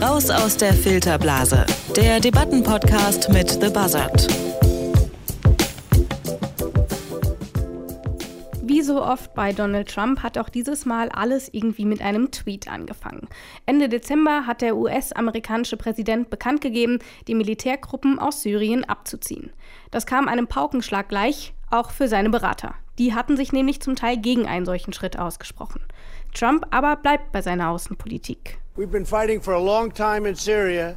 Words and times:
Raus 0.00 0.30
aus 0.30 0.56
der 0.56 0.72
Filterblase, 0.72 1.66
der 1.94 2.18
Debattenpodcast 2.20 3.28
mit 3.28 3.50
The 3.50 3.68
Buzzard. 3.68 4.26
Wie 8.62 8.80
so 8.82 9.02
oft 9.02 9.34
bei 9.34 9.52
Donald 9.52 9.88
Trump 9.88 10.22
hat 10.22 10.38
auch 10.38 10.48
dieses 10.48 10.86
Mal 10.86 11.10
alles 11.10 11.48
irgendwie 11.52 11.84
mit 11.84 12.00
einem 12.00 12.30
Tweet 12.30 12.68
angefangen. 12.68 13.28
Ende 13.66 13.88
Dezember 13.90 14.46
hat 14.46 14.62
der 14.62 14.76
US-amerikanische 14.76 15.76
Präsident 15.76 16.30
bekannt 16.30 16.62
gegeben, 16.62 17.00
die 17.26 17.34
Militärgruppen 17.34 18.18
aus 18.18 18.42
Syrien 18.42 18.84
abzuziehen. 18.84 19.50
Das 19.90 20.06
kam 20.06 20.26
einem 20.26 20.46
Paukenschlag 20.46 21.08
gleich, 21.08 21.52
auch 21.70 21.90
für 21.90 22.08
seine 22.08 22.30
Berater. 22.30 22.74
Die 22.98 23.14
hatten 23.14 23.36
sich 23.36 23.52
nämlich 23.52 23.80
zum 23.80 23.94
Teil 23.94 24.16
gegen 24.16 24.46
einen 24.46 24.66
solchen 24.66 24.92
Schritt 24.92 25.18
ausgesprochen. 25.18 25.80
Trump 26.34 26.66
aber 26.70 26.96
bleibt 26.96 27.30
bei 27.32 27.40
seiner 27.40 27.70
Außenpolitik. 27.70 28.58
We've 28.76 28.90
been 28.90 29.06
fighting 29.06 29.40
for 29.40 29.54
a 29.54 29.60
long 29.60 29.92
time 29.92 30.28
in 30.28 30.34
Syria. 30.34 30.96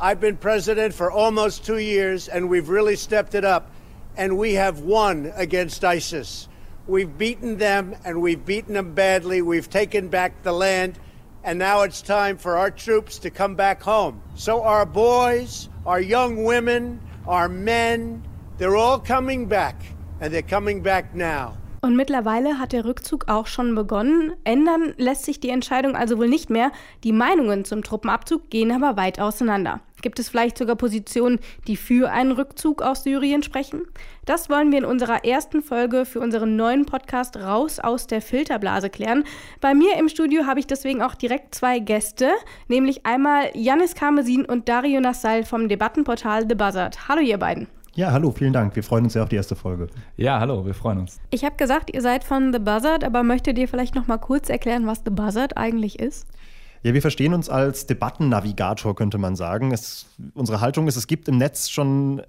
I've 0.00 0.20
been 0.20 0.36
president 0.36 0.94
for 0.94 1.12
almost 1.12 1.64
two 1.64 1.78
years, 1.78 2.28
and 2.28 2.50
we've 2.50 2.68
really 2.68 2.96
stepped 2.96 3.34
it 3.34 3.44
up. 3.44 3.70
And 4.16 4.38
we 4.38 4.54
have 4.54 4.80
won 4.80 5.32
against 5.36 5.84
ISIS. 5.84 6.48
We've 6.86 7.16
beaten 7.16 7.58
them, 7.58 7.94
and 8.04 8.20
we've 8.20 8.44
beaten 8.44 8.74
them 8.74 8.94
badly. 8.94 9.40
We've 9.40 9.70
taken 9.70 10.08
back 10.08 10.42
the 10.42 10.52
land, 10.52 10.98
and 11.44 11.58
now 11.58 11.82
it's 11.82 12.02
time 12.02 12.36
for 12.36 12.56
our 12.56 12.70
troops 12.70 13.18
to 13.20 13.30
come 13.30 13.54
back 13.54 13.82
home. 13.82 14.20
So 14.34 14.62
our 14.62 14.84
boys, 14.84 15.68
our 15.86 16.00
young 16.00 16.44
women, 16.44 17.00
our 17.26 17.48
men, 17.48 18.22
they're 18.58 18.76
all 18.76 18.98
coming 18.98 19.46
back, 19.46 19.76
and 20.22 20.32
they're 20.32 20.48
coming 20.48 20.82
back 20.82 21.14
now. 21.14 21.52
Und 21.84 21.96
mittlerweile 21.96 22.60
hat 22.60 22.70
der 22.70 22.84
Rückzug 22.84 23.28
auch 23.28 23.48
schon 23.48 23.74
begonnen. 23.74 24.34
Ändern 24.44 24.94
lässt 24.98 25.24
sich 25.24 25.40
die 25.40 25.48
Entscheidung 25.48 25.96
also 25.96 26.16
wohl 26.16 26.28
nicht 26.28 26.48
mehr. 26.48 26.70
Die 27.02 27.10
Meinungen 27.10 27.64
zum 27.64 27.82
Truppenabzug 27.82 28.50
gehen 28.50 28.70
aber 28.70 28.96
weit 28.96 29.18
auseinander. 29.18 29.80
Gibt 30.00 30.20
es 30.20 30.28
vielleicht 30.28 30.56
sogar 30.56 30.76
Positionen, 30.76 31.40
die 31.66 31.76
für 31.76 32.12
einen 32.12 32.30
Rückzug 32.30 32.82
aus 32.82 33.02
Syrien 33.02 33.42
sprechen? 33.42 33.82
Das 34.24 34.48
wollen 34.48 34.70
wir 34.70 34.78
in 34.78 34.84
unserer 34.84 35.24
ersten 35.24 35.60
Folge 35.60 36.04
für 36.04 36.20
unseren 36.20 36.54
neuen 36.54 36.86
Podcast 36.86 37.36
Raus 37.36 37.80
aus 37.80 38.06
der 38.06 38.22
Filterblase 38.22 38.88
klären. 38.88 39.24
Bei 39.60 39.74
mir 39.74 39.96
im 39.96 40.08
Studio 40.08 40.46
habe 40.46 40.60
ich 40.60 40.68
deswegen 40.68 41.02
auch 41.02 41.16
direkt 41.16 41.52
zwei 41.52 41.80
Gäste, 41.80 42.30
nämlich 42.68 43.06
einmal 43.06 43.50
Janis 43.54 43.96
Karmesin 43.96 44.44
und 44.44 44.68
Dario 44.68 45.00
Nassal 45.00 45.44
vom 45.44 45.68
Debattenportal 45.68 46.46
The 46.48 46.54
Buzzard. 46.54 47.08
Hallo 47.08 47.22
ihr 47.22 47.38
beiden. 47.38 47.66
Ja, 47.94 48.10
hallo, 48.10 48.30
vielen 48.30 48.54
Dank. 48.54 48.74
Wir 48.74 48.82
freuen 48.82 49.04
uns 49.04 49.12
sehr 49.12 49.22
auf 49.22 49.28
die 49.28 49.36
erste 49.36 49.54
Folge. 49.54 49.88
Ja, 50.16 50.40
hallo, 50.40 50.64
wir 50.64 50.72
freuen 50.72 50.98
uns. 50.98 51.20
Ich 51.28 51.44
habe 51.44 51.56
gesagt, 51.56 51.94
ihr 51.94 52.00
seid 52.00 52.24
von 52.24 52.50
The 52.50 52.58
Buzzard, 52.58 53.04
aber 53.04 53.22
möchtet 53.22 53.58
ihr 53.58 53.68
vielleicht 53.68 53.94
noch 53.94 54.06
mal 54.06 54.16
kurz 54.16 54.48
erklären, 54.48 54.86
was 54.86 55.02
The 55.04 55.10
Buzzard 55.10 55.58
eigentlich 55.58 55.98
ist? 55.98 56.26
Ja, 56.82 56.94
wir 56.94 57.02
verstehen 57.02 57.34
uns 57.34 57.50
als 57.50 57.86
Debattennavigator, 57.86 58.94
könnte 58.94 59.18
man 59.18 59.36
sagen. 59.36 59.72
Es, 59.72 60.06
unsere 60.32 60.62
Haltung 60.62 60.88
ist, 60.88 60.96
es 60.96 61.06
gibt 61.06 61.28
im 61.28 61.36
Netz 61.36 61.68
schon 61.68 62.22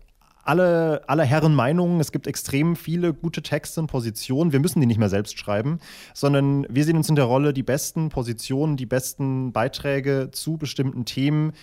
alle, 0.44 1.02
alle 1.08 1.24
Herren 1.24 1.56
Meinungen. 1.56 2.02
Es 2.02 2.12
gibt 2.12 2.28
extrem 2.28 2.76
viele 2.76 3.14
gute 3.14 3.42
Texte 3.42 3.80
und 3.80 3.88
Positionen. 3.88 4.52
Wir 4.52 4.60
müssen 4.60 4.82
die 4.82 4.86
nicht 4.86 5.00
mehr 5.00 5.10
selbst 5.10 5.40
schreiben, 5.40 5.80
sondern 6.14 6.68
wir 6.70 6.84
sehen 6.84 6.98
uns 6.98 7.08
in 7.08 7.16
der 7.16 7.26
Rolle, 7.26 7.54
die 7.54 7.64
besten 7.64 8.10
Positionen, 8.10 8.76
die 8.76 8.86
besten 8.86 9.54
Beiträge 9.54 10.30
zu 10.32 10.58
bestimmten 10.58 11.06
Themen 11.06 11.54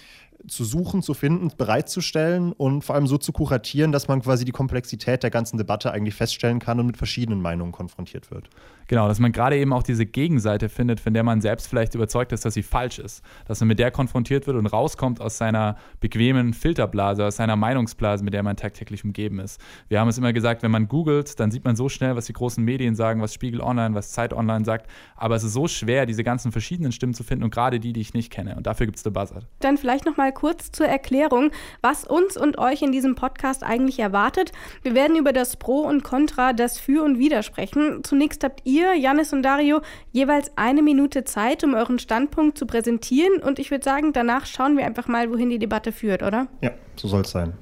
zu 0.48 0.64
suchen, 0.64 1.02
zu 1.02 1.14
finden, 1.14 1.50
bereitzustellen 1.56 2.52
und 2.52 2.82
vor 2.82 2.94
allem 2.94 3.06
so 3.06 3.18
zu 3.18 3.32
kuratieren, 3.32 3.92
dass 3.92 4.08
man 4.08 4.22
quasi 4.22 4.44
die 4.44 4.52
Komplexität 4.52 5.22
der 5.22 5.30
ganzen 5.30 5.58
Debatte 5.58 5.92
eigentlich 5.92 6.14
feststellen 6.14 6.58
kann 6.58 6.80
und 6.80 6.86
mit 6.86 6.96
verschiedenen 6.96 7.42
Meinungen 7.42 7.72
konfrontiert 7.72 8.30
wird. 8.30 8.48
Genau, 8.90 9.06
dass 9.06 9.20
man 9.20 9.30
gerade 9.30 9.56
eben 9.56 9.72
auch 9.72 9.84
diese 9.84 10.04
Gegenseite 10.04 10.68
findet, 10.68 10.98
von 10.98 11.14
der 11.14 11.22
man 11.22 11.40
selbst 11.40 11.68
vielleicht 11.68 11.94
überzeugt 11.94 12.32
ist, 12.32 12.44
dass 12.44 12.54
sie 12.54 12.64
falsch 12.64 12.98
ist. 12.98 13.22
Dass 13.46 13.60
man 13.60 13.68
mit 13.68 13.78
der 13.78 13.92
konfrontiert 13.92 14.48
wird 14.48 14.56
und 14.56 14.66
rauskommt 14.66 15.20
aus 15.20 15.38
seiner 15.38 15.76
bequemen 16.00 16.54
Filterblase, 16.54 17.24
aus 17.24 17.36
seiner 17.36 17.54
Meinungsblase, 17.54 18.24
mit 18.24 18.34
der 18.34 18.42
man 18.42 18.56
tagtäglich 18.56 19.04
umgeben 19.04 19.38
ist. 19.38 19.60
Wir 19.86 20.00
haben 20.00 20.08
es 20.08 20.18
immer 20.18 20.32
gesagt, 20.32 20.64
wenn 20.64 20.72
man 20.72 20.88
googelt, 20.88 21.38
dann 21.38 21.52
sieht 21.52 21.64
man 21.64 21.76
so 21.76 21.88
schnell, 21.88 22.16
was 22.16 22.26
die 22.26 22.32
großen 22.32 22.64
Medien 22.64 22.96
sagen, 22.96 23.22
was 23.22 23.32
Spiegel 23.32 23.60
Online, 23.60 23.94
was 23.94 24.10
Zeit 24.10 24.34
Online 24.34 24.64
sagt. 24.64 24.90
Aber 25.14 25.36
es 25.36 25.44
ist 25.44 25.52
so 25.52 25.68
schwer, 25.68 26.04
diese 26.04 26.24
ganzen 26.24 26.50
verschiedenen 26.50 26.90
Stimmen 26.90 27.14
zu 27.14 27.22
finden 27.22 27.44
und 27.44 27.54
gerade 27.54 27.78
die, 27.78 27.92
die 27.92 28.00
ich 28.00 28.12
nicht 28.12 28.32
kenne. 28.32 28.56
Und 28.56 28.66
dafür 28.66 28.86
gibt 28.86 28.96
es 28.96 29.04
The 29.04 29.10
Buzzard. 29.10 29.46
Dann 29.60 29.78
vielleicht 29.78 30.04
nochmal 30.04 30.32
kurz 30.32 30.72
zur 30.72 30.88
Erklärung, 30.88 31.52
was 31.80 32.02
uns 32.02 32.36
und 32.36 32.58
euch 32.58 32.82
in 32.82 32.90
diesem 32.90 33.14
Podcast 33.14 33.62
eigentlich 33.62 34.00
erwartet. 34.00 34.50
Wir 34.82 34.96
werden 34.96 35.14
über 35.14 35.32
das 35.32 35.56
Pro 35.58 35.82
und 35.82 36.02
Contra, 36.02 36.52
das 36.52 36.80
Für 36.80 37.04
und 37.04 37.20
Wider 37.20 37.44
sprechen. 37.44 38.02
Zunächst 38.02 38.42
habt 38.42 38.62
ihr 38.64 38.79
ihr, 38.80 38.94
Janis 38.94 39.32
und 39.32 39.42
Dario, 39.42 39.80
jeweils 40.12 40.50
eine 40.56 40.82
Minute 40.82 41.24
Zeit, 41.24 41.62
um 41.64 41.74
euren 41.74 41.98
Standpunkt 41.98 42.58
zu 42.58 42.66
präsentieren. 42.66 43.42
Und 43.42 43.58
ich 43.58 43.70
würde 43.70 43.84
sagen, 43.84 44.12
danach 44.12 44.46
schauen 44.46 44.76
wir 44.76 44.84
einfach 44.84 45.08
mal, 45.08 45.30
wohin 45.30 45.50
die 45.50 45.58
Debatte 45.58 45.92
führt, 45.92 46.22
oder? 46.22 46.48
Ja, 46.60 46.72
so 46.96 47.08
soll 47.08 47.22
es 47.22 47.30
sein. 47.30 47.54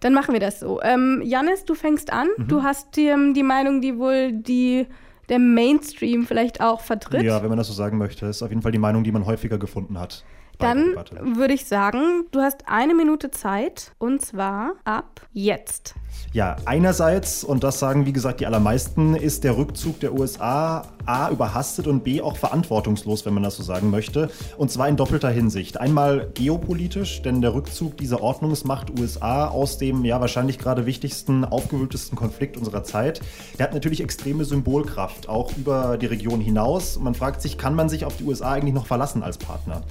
Dann 0.00 0.12
machen 0.12 0.32
wir 0.32 0.40
das 0.40 0.60
so. 0.60 0.80
Ähm, 0.82 1.22
Janis, 1.24 1.64
du 1.64 1.74
fängst 1.74 2.12
an. 2.12 2.28
Mhm. 2.36 2.48
Du 2.48 2.62
hast 2.62 2.98
ähm, 2.98 3.34
die 3.34 3.42
Meinung, 3.42 3.80
die 3.80 3.98
wohl 3.98 4.32
die 4.32 4.86
der 5.28 5.38
Mainstream 5.38 6.24
vielleicht 6.24 6.60
auch 6.60 6.80
vertritt. 6.80 7.22
Ja, 7.22 7.42
wenn 7.42 7.48
man 7.48 7.58
das 7.58 7.66
so 7.66 7.72
sagen 7.72 7.98
möchte. 7.98 8.26
Das 8.26 8.36
ist 8.36 8.42
auf 8.42 8.50
jeden 8.50 8.62
Fall 8.62 8.72
die 8.72 8.78
Meinung, 8.78 9.02
die 9.02 9.10
man 9.10 9.26
häufiger 9.26 9.58
gefunden 9.58 9.98
hat. 9.98 10.24
Dann 10.58 10.96
würde 11.36 11.54
ich 11.54 11.66
sagen, 11.66 12.24
du 12.30 12.40
hast 12.40 12.64
eine 12.66 12.94
Minute 12.94 13.30
Zeit 13.30 13.92
und 13.98 14.22
zwar 14.22 14.74
ab 14.84 15.20
jetzt. 15.32 15.94
Ja, 16.32 16.56
einerseits, 16.64 17.44
und 17.44 17.64
das 17.64 17.78
sagen 17.78 18.06
wie 18.06 18.12
gesagt 18.12 18.40
die 18.40 18.46
allermeisten, 18.46 19.14
ist 19.14 19.44
der 19.44 19.56
Rückzug 19.56 20.00
der 20.00 20.12
USA 20.12 20.86
A 21.06 21.30
überhastet 21.30 21.86
und 21.86 22.02
B 22.02 22.20
auch 22.20 22.36
verantwortungslos, 22.36 23.24
wenn 23.24 23.32
man 23.32 23.42
das 23.42 23.56
so 23.56 23.62
sagen 23.62 23.90
möchte. 23.90 24.28
Und 24.56 24.70
zwar 24.70 24.88
in 24.88 24.96
doppelter 24.96 25.30
Hinsicht. 25.30 25.78
Einmal 25.78 26.28
geopolitisch, 26.34 27.22
denn 27.22 27.40
der 27.40 27.54
Rückzug 27.54 27.96
dieser 27.96 28.20
Ordnungsmacht 28.20 28.98
USA 28.98 29.46
aus 29.46 29.78
dem 29.78 30.04
ja 30.04 30.20
wahrscheinlich 30.20 30.58
gerade 30.58 30.84
wichtigsten, 30.84 31.44
aufgewühltesten 31.44 32.18
Konflikt 32.18 32.56
unserer 32.56 32.82
Zeit, 32.82 33.20
der 33.58 33.66
hat 33.66 33.74
natürlich 33.74 34.02
extreme 34.02 34.44
Symbolkraft, 34.44 35.28
auch 35.28 35.56
über 35.56 35.96
die 35.96 36.06
Region 36.06 36.40
hinaus. 36.40 36.98
Man 36.98 37.14
fragt 37.14 37.40
sich, 37.40 37.56
kann 37.56 37.74
man 37.74 37.88
sich 37.88 38.04
auf 38.04 38.16
die 38.16 38.24
USA 38.24 38.52
eigentlich 38.52 38.74
noch 38.74 38.86
verlassen 38.86 39.22
als 39.22 39.38
Partner? 39.38 39.82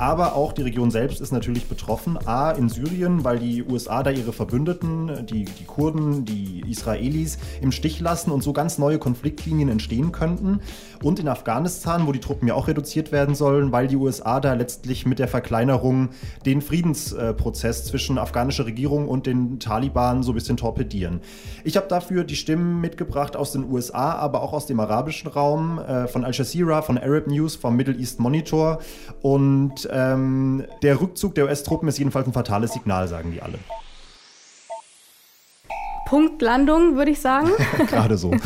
Aber 0.00 0.34
auch 0.34 0.54
die 0.54 0.62
Region 0.62 0.90
selbst 0.90 1.20
ist 1.20 1.30
natürlich 1.30 1.66
betroffen. 1.66 2.18
A, 2.26 2.52
in 2.52 2.70
Syrien, 2.70 3.22
weil 3.22 3.38
die 3.38 3.62
USA 3.62 4.02
da 4.02 4.10
ihre 4.10 4.32
Verbündeten, 4.32 5.26
die, 5.26 5.44
die 5.44 5.64
Kurden, 5.64 6.24
die 6.24 6.64
Israelis 6.66 7.36
im 7.60 7.70
Stich 7.70 8.00
lassen 8.00 8.30
und 8.30 8.42
so 8.42 8.54
ganz 8.54 8.78
neue 8.78 8.98
Konfliktlinien 8.98 9.68
entstehen 9.68 10.10
könnten. 10.10 10.60
Und 11.02 11.18
in 11.18 11.28
Afghanistan, 11.28 12.06
wo 12.06 12.12
die 12.12 12.18
Truppen 12.18 12.48
ja 12.48 12.54
auch 12.54 12.66
reduziert 12.66 13.12
werden 13.12 13.34
sollen, 13.34 13.72
weil 13.72 13.88
die 13.88 13.96
USA 13.96 14.40
da 14.40 14.54
letztlich 14.54 15.04
mit 15.04 15.18
der 15.18 15.28
Verkleinerung 15.28 16.08
den 16.46 16.62
Friedensprozess 16.62 17.84
zwischen 17.84 18.16
afghanischer 18.16 18.64
Regierung 18.64 19.06
und 19.06 19.26
den 19.26 19.60
Taliban 19.60 20.22
so 20.22 20.32
ein 20.32 20.34
bisschen 20.34 20.56
torpedieren. 20.56 21.20
Ich 21.62 21.76
habe 21.76 21.88
dafür 21.88 22.24
die 22.24 22.36
Stimmen 22.36 22.80
mitgebracht 22.80 23.36
aus 23.36 23.52
den 23.52 23.70
USA, 23.70 24.12
aber 24.12 24.40
auch 24.40 24.54
aus 24.54 24.64
dem 24.64 24.80
arabischen 24.80 25.28
Raum, 25.28 25.78
äh, 25.78 26.08
von 26.08 26.24
Al 26.24 26.32
Jazeera, 26.32 26.80
von 26.80 26.96
Arab 26.96 27.26
News, 27.26 27.54
vom 27.54 27.76
Middle 27.76 27.96
East 27.96 28.18
Monitor 28.18 28.78
und 29.20 29.89
ähm, 29.90 30.64
der 30.82 31.00
Rückzug 31.00 31.34
der 31.34 31.44
US-Truppen 31.46 31.88
ist 31.88 31.98
jedenfalls 31.98 32.26
ein 32.26 32.32
fatales 32.32 32.72
Signal, 32.72 33.08
sagen 33.08 33.32
die 33.32 33.42
alle. 33.42 33.58
Punktlandung, 36.06 36.96
würde 36.96 37.12
ich 37.12 37.20
sagen. 37.20 37.50
Gerade 37.86 38.16
so. 38.18 38.32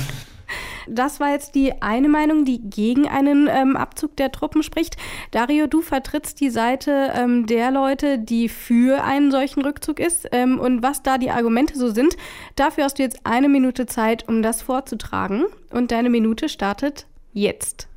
Das 0.87 1.19
war 1.19 1.31
jetzt 1.31 1.55
die 1.55 1.81
eine 1.81 2.11
Meinung, 2.11 2.45
die 2.45 2.61
gegen 2.61 3.09
einen 3.09 3.49
ähm, 3.51 3.75
Abzug 3.75 4.17
der 4.17 4.31
Truppen 4.33 4.63
spricht. 4.63 4.99
Dario, 5.31 5.67
du 5.67 5.81
vertrittst 5.81 6.41
die 6.41 6.51
Seite 6.51 7.11
ähm, 7.15 7.47
der 7.47 7.71
Leute, 7.71 8.19
die 8.19 8.51
für 8.51 9.03
einen 9.03 9.31
solchen 9.31 9.63
Rückzug 9.63 9.99
ist. 9.99 10.29
Ähm, 10.33 10.61
und 10.61 10.83
was 10.83 11.03
da 11.03 11.17
die 11.17 11.31
Argumente 11.31 11.79
so 11.79 11.89
sind, 11.89 12.19
dafür 12.57 12.85
hast 12.85 12.99
du 12.99 13.03
jetzt 13.03 13.21
eine 13.25 13.49
Minute 13.49 13.87
Zeit, 13.87 14.29
um 14.29 14.43
das 14.43 14.61
vorzutragen. 14.61 15.45
Und 15.71 15.91
deine 15.91 16.11
Minute 16.11 16.49
startet 16.51 17.07
jetzt. 17.33 17.89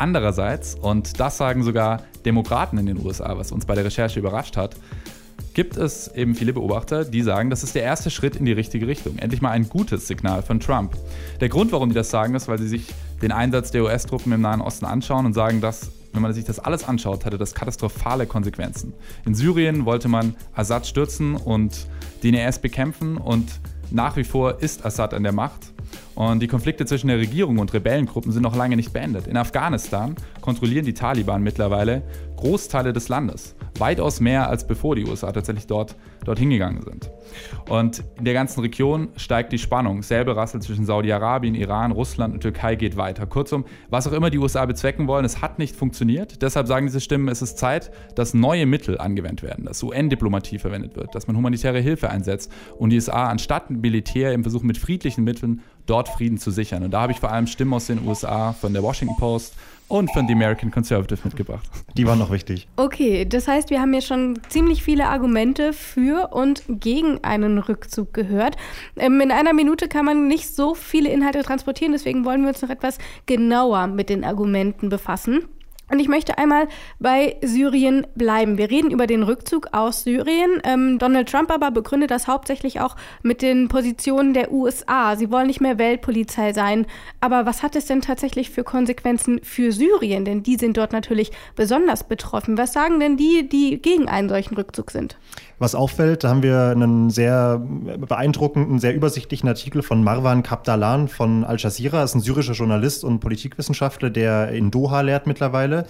Andererseits, 0.00 0.76
und 0.76 1.20
das 1.20 1.36
sagen 1.36 1.62
sogar 1.62 2.04
Demokraten 2.24 2.78
in 2.78 2.86
den 2.86 3.04
USA, 3.04 3.36
was 3.36 3.52
uns 3.52 3.66
bei 3.66 3.74
der 3.74 3.84
Recherche 3.84 4.18
überrascht 4.18 4.56
hat, 4.56 4.74
gibt 5.52 5.76
es 5.76 6.08
eben 6.14 6.34
viele 6.34 6.54
Beobachter, 6.54 7.04
die 7.04 7.20
sagen, 7.20 7.50
das 7.50 7.62
ist 7.62 7.74
der 7.74 7.82
erste 7.82 8.08
Schritt 8.08 8.34
in 8.34 8.46
die 8.46 8.52
richtige 8.52 8.86
Richtung. 8.86 9.18
Endlich 9.18 9.42
mal 9.42 9.50
ein 9.50 9.68
gutes 9.68 10.08
Signal 10.08 10.40
von 10.40 10.58
Trump. 10.58 10.96
Der 11.42 11.50
Grund, 11.50 11.70
warum 11.72 11.90
die 11.90 11.94
das 11.94 12.08
sagen, 12.08 12.34
ist, 12.34 12.48
weil 12.48 12.58
sie 12.58 12.68
sich 12.68 12.86
den 13.20 13.30
Einsatz 13.30 13.72
der 13.72 13.82
US-Truppen 13.82 14.32
im 14.32 14.40
Nahen 14.40 14.62
Osten 14.62 14.86
anschauen 14.86 15.26
und 15.26 15.34
sagen, 15.34 15.60
dass, 15.60 15.90
wenn 16.14 16.22
man 16.22 16.32
sich 16.32 16.46
das 16.46 16.58
alles 16.60 16.88
anschaut, 16.88 17.26
hatte 17.26 17.36
das 17.36 17.52
katastrophale 17.52 18.24
Konsequenzen. 18.24 18.94
In 19.26 19.34
Syrien 19.34 19.84
wollte 19.84 20.08
man 20.08 20.34
Assad 20.54 20.86
stürzen 20.86 21.36
und 21.36 21.86
den 22.22 22.32
IS 22.32 22.58
bekämpfen 22.58 23.18
und 23.18 23.60
nach 23.92 24.16
wie 24.16 24.24
vor 24.24 24.60
ist 24.60 24.84
Assad 24.84 25.14
an 25.14 25.22
der 25.22 25.32
Macht. 25.32 25.72
Und 26.14 26.40
die 26.40 26.48
Konflikte 26.48 26.86
zwischen 26.86 27.08
der 27.08 27.18
Regierung 27.18 27.58
und 27.58 27.72
Rebellengruppen 27.72 28.32
sind 28.32 28.42
noch 28.42 28.56
lange 28.56 28.76
nicht 28.76 28.92
beendet. 28.92 29.26
In 29.26 29.36
Afghanistan 29.36 30.14
kontrollieren 30.40 30.84
die 30.84 30.94
Taliban 30.94 31.42
mittlerweile 31.42 32.02
Großteile 32.36 32.92
des 32.92 33.08
Landes. 33.08 33.54
Weitaus 33.80 34.20
mehr 34.20 34.48
als 34.48 34.66
bevor 34.66 34.94
die 34.94 35.04
USA 35.04 35.32
tatsächlich 35.32 35.66
dort, 35.66 35.96
dorthin 36.24 36.50
gegangen 36.50 36.82
sind. 36.82 37.10
Und 37.68 38.02
in 38.18 38.24
der 38.24 38.34
ganzen 38.34 38.60
Region 38.60 39.08
steigt 39.16 39.52
die 39.52 39.58
Spannung. 39.58 40.02
Säbelrassel 40.02 40.60
zwischen 40.60 40.84
Saudi-Arabien, 40.84 41.54
Iran, 41.54 41.92
Russland 41.92 42.34
und 42.34 42.40
Türkei 42.40 42.74
geht 42.74 42.96
weiter. 42.96 43.26
Kurzum, 43.26 43.64
was 43.88 44.06
auch 44.06 44.12
immer 44.12 44.30
die 44.30 44.38
USA 44.38 44.66
bezwecken 44.66 45.06
wollen, 45.06 45.24
es 45.24 45.40
hat 45.40 45.58
nicht 45.58 45.76
funktioniert. 45.76 46.42
Deshalb 46.42 46.66
sagen 46.66 46.86
diese 46.86 47.00
Stimmen, 47.00 47.28
es 47.28 47.42
ist 47.42 47.58
Zeit, 47.58 47.90
dass 48.14 48.34
neue 48.34 48.66
Mittel 48.66 48.98
angewendet 48.98 49.42
werden, 49.42 49.64
dass 49.64 49.82
UN-Diplomatie 49.82 50.58
verwendet 50.58 50.96
wird, 50.96 51.14
dass 51.14 51.26
man 51.26 51.36
humanitäre 51.36 51.80
Hilfe 51.80 52.10
einsetzt 52.10 52.52
und 52.78 52.90
die 52.90 52.96
USA 52.96 53.28
anstatt 53.28 53.70
Militär 53.70 54.32
im 54.32 54.42
Versuch 54.42 54.62
mit 54.62 54.78
friedlichen 54.78 55.24
Mitteln 55.24 55.62
dort 55.86 56.08
Frieden 56.08 56.38
zu 56.38 56.50
sichern. 56.50 56.82
Und 56.84 56.92
da 56.92 57.02
habe 57.02 57.12
ich 57.12 57.20
vor 57.20 57.32
allem 57.32 57.46
Stimmen 57.46 57.74
aus 57.74 57.86
den 57.86 58.06
USA 58.06 58.52
von 58.52 58.72
der 58.72 58.82
Washington 58.82 59.16
Post 59.16 59.54
und 59.90 60.10
von 60.12 60.26
The 60.26 60.32
American 60.32 60.70
Conservative 60.70 61.20
mitgebracht. 61.24 61.68
Die 61.96 62.06
waren 62.06 62.18
noch 62.18 62.30
wichtig. 62.30 62.68
Okay, 62.76 63.24
das 63.24 63.48
heißt, 63.48 63.70
wir 63.70 63.80
haben 63.80 63.92
hier 63.92 64.02
schon 64.02 64.38
ziemlich 64.48 64.82
viele 64.82 65.08
Argumente 65.08 65.72
für 65.72 66.28
und 66.32 66.62
gegen 66.68 67.22
einen 67.24 67.58
Rückzug 67.58 68.14
gehört. 68.14 68.56
Ähm, 68.96 69.20
in 69.20 69.32
einer 69.32 69.52
Minute 69.52 69.88
kann 69.88 70.04
man 70.04 70.28
nicht 70.28 70.54
so 70.54 70.74
viele 70.74 71.10
Inhalte 71.10 71.42
transportieren, 71.42 71.92
deswegen 71.92 72.24
wollen 72.24 72.42
wir 72.42 72.48
uns 72.48 72.62
noch 72.62 72.70
etwas 72.70 72.98
genauer 73.26 73.88
mit 73.88 74.08
den 74.08 74.24
Argumenten 74.24 74.88
befassen. 74.88 75.48
Und 75.90 75.98
ich 75.98 76.08
möchte 76.08 76.38
einmal 76.38 76.68
bei 77.00 77.36
Syrien 77.42 78.06
bleiben. 78.14 78.58
Wir 78.58 78.70
reden 78.70 78.90
über 78.90 79.08
den 79.08 79.24
Rückzug 79.24 79.68
aus 79.72 80.04
Syrien. 80.04 80.60
Ähm, 80.64 80.98
Donald 80.98 81.28
Trump 81.28 81.50
aber 81.50 81.72
begründet 81.72 82.12
das 82.12 82.28
hauptsächlich 82.28 82.80
auch 82.80 82.96
mit 83.22 83.42
den 83.42 83.68
Positionen 83.68 84.32
der 84.32 84.52
USA. 84.52 85.16
Sie 85.16 85.32
wollen 85.32 85.48
nicht 85.48 85.60
mehr 85.60 85.78
Weltpolizei 85.78 86.52
sein. 86.52 86.86
Aber 87.20 87.44
was 87.44 87.64
hat 87.64 87.74
es 87.74 87.86
denn 87.86 88.02
tatsächlich 88.02 88.50
für 88.50 88.62
Konsequenzen 88.62 89.40
für 89.42 89.72
Syrien? 89.72 90.24
Denn 90.24 90.44
die 90.44 90.56
sind 90.56 90.76
dort 90.76 90.92
natürlich 90.92 91.32
besonders 91.56 92.04
betroffen. 92.04 92.56
Was 92.56 92.72
sagen 92.72 93.00
denn 93.00 93.16
die, 93.16 93.48
die 93.48 93.82
gegen 93.82 94.08
einen 94.08 94.28
solchen 94.28 94.54
Rückzug 94.54 94.92
sind? 94.92 95.18
Was 95.60 95.74
auffällt, 95.74 96.24
da 96.24 96.30
haben 96.30 96.42
wir 96.42 96.70
einen 96.70 97.10
sehr 97.10 97.58
beeindruckenden, 97.58 98.78
sehr 98.78 98.94
übersichtlichen 98.94 99.46
Artikel 99.46 99.82
von 99.82 100.02
Marwan 100.02 100.42
Kapdalan 100.42 101.06
von 101.06 101.44
Al 101.44 101.58
Jazeera. 101.58 102.00
Das 102.00 102.12
ist 102.12 102.14
ein 102.14 102.22
syrischer 102.22 102.54
Journalist 102.54 103.04
und 103.04 103.20
Politikwissenschaftler, 103.20 104.08
der 104.08 104.52
in 104.52 104.70
Doha 104.70 105.02
lehrt 105.02 105.26
mittlerweile. 105.26 105.84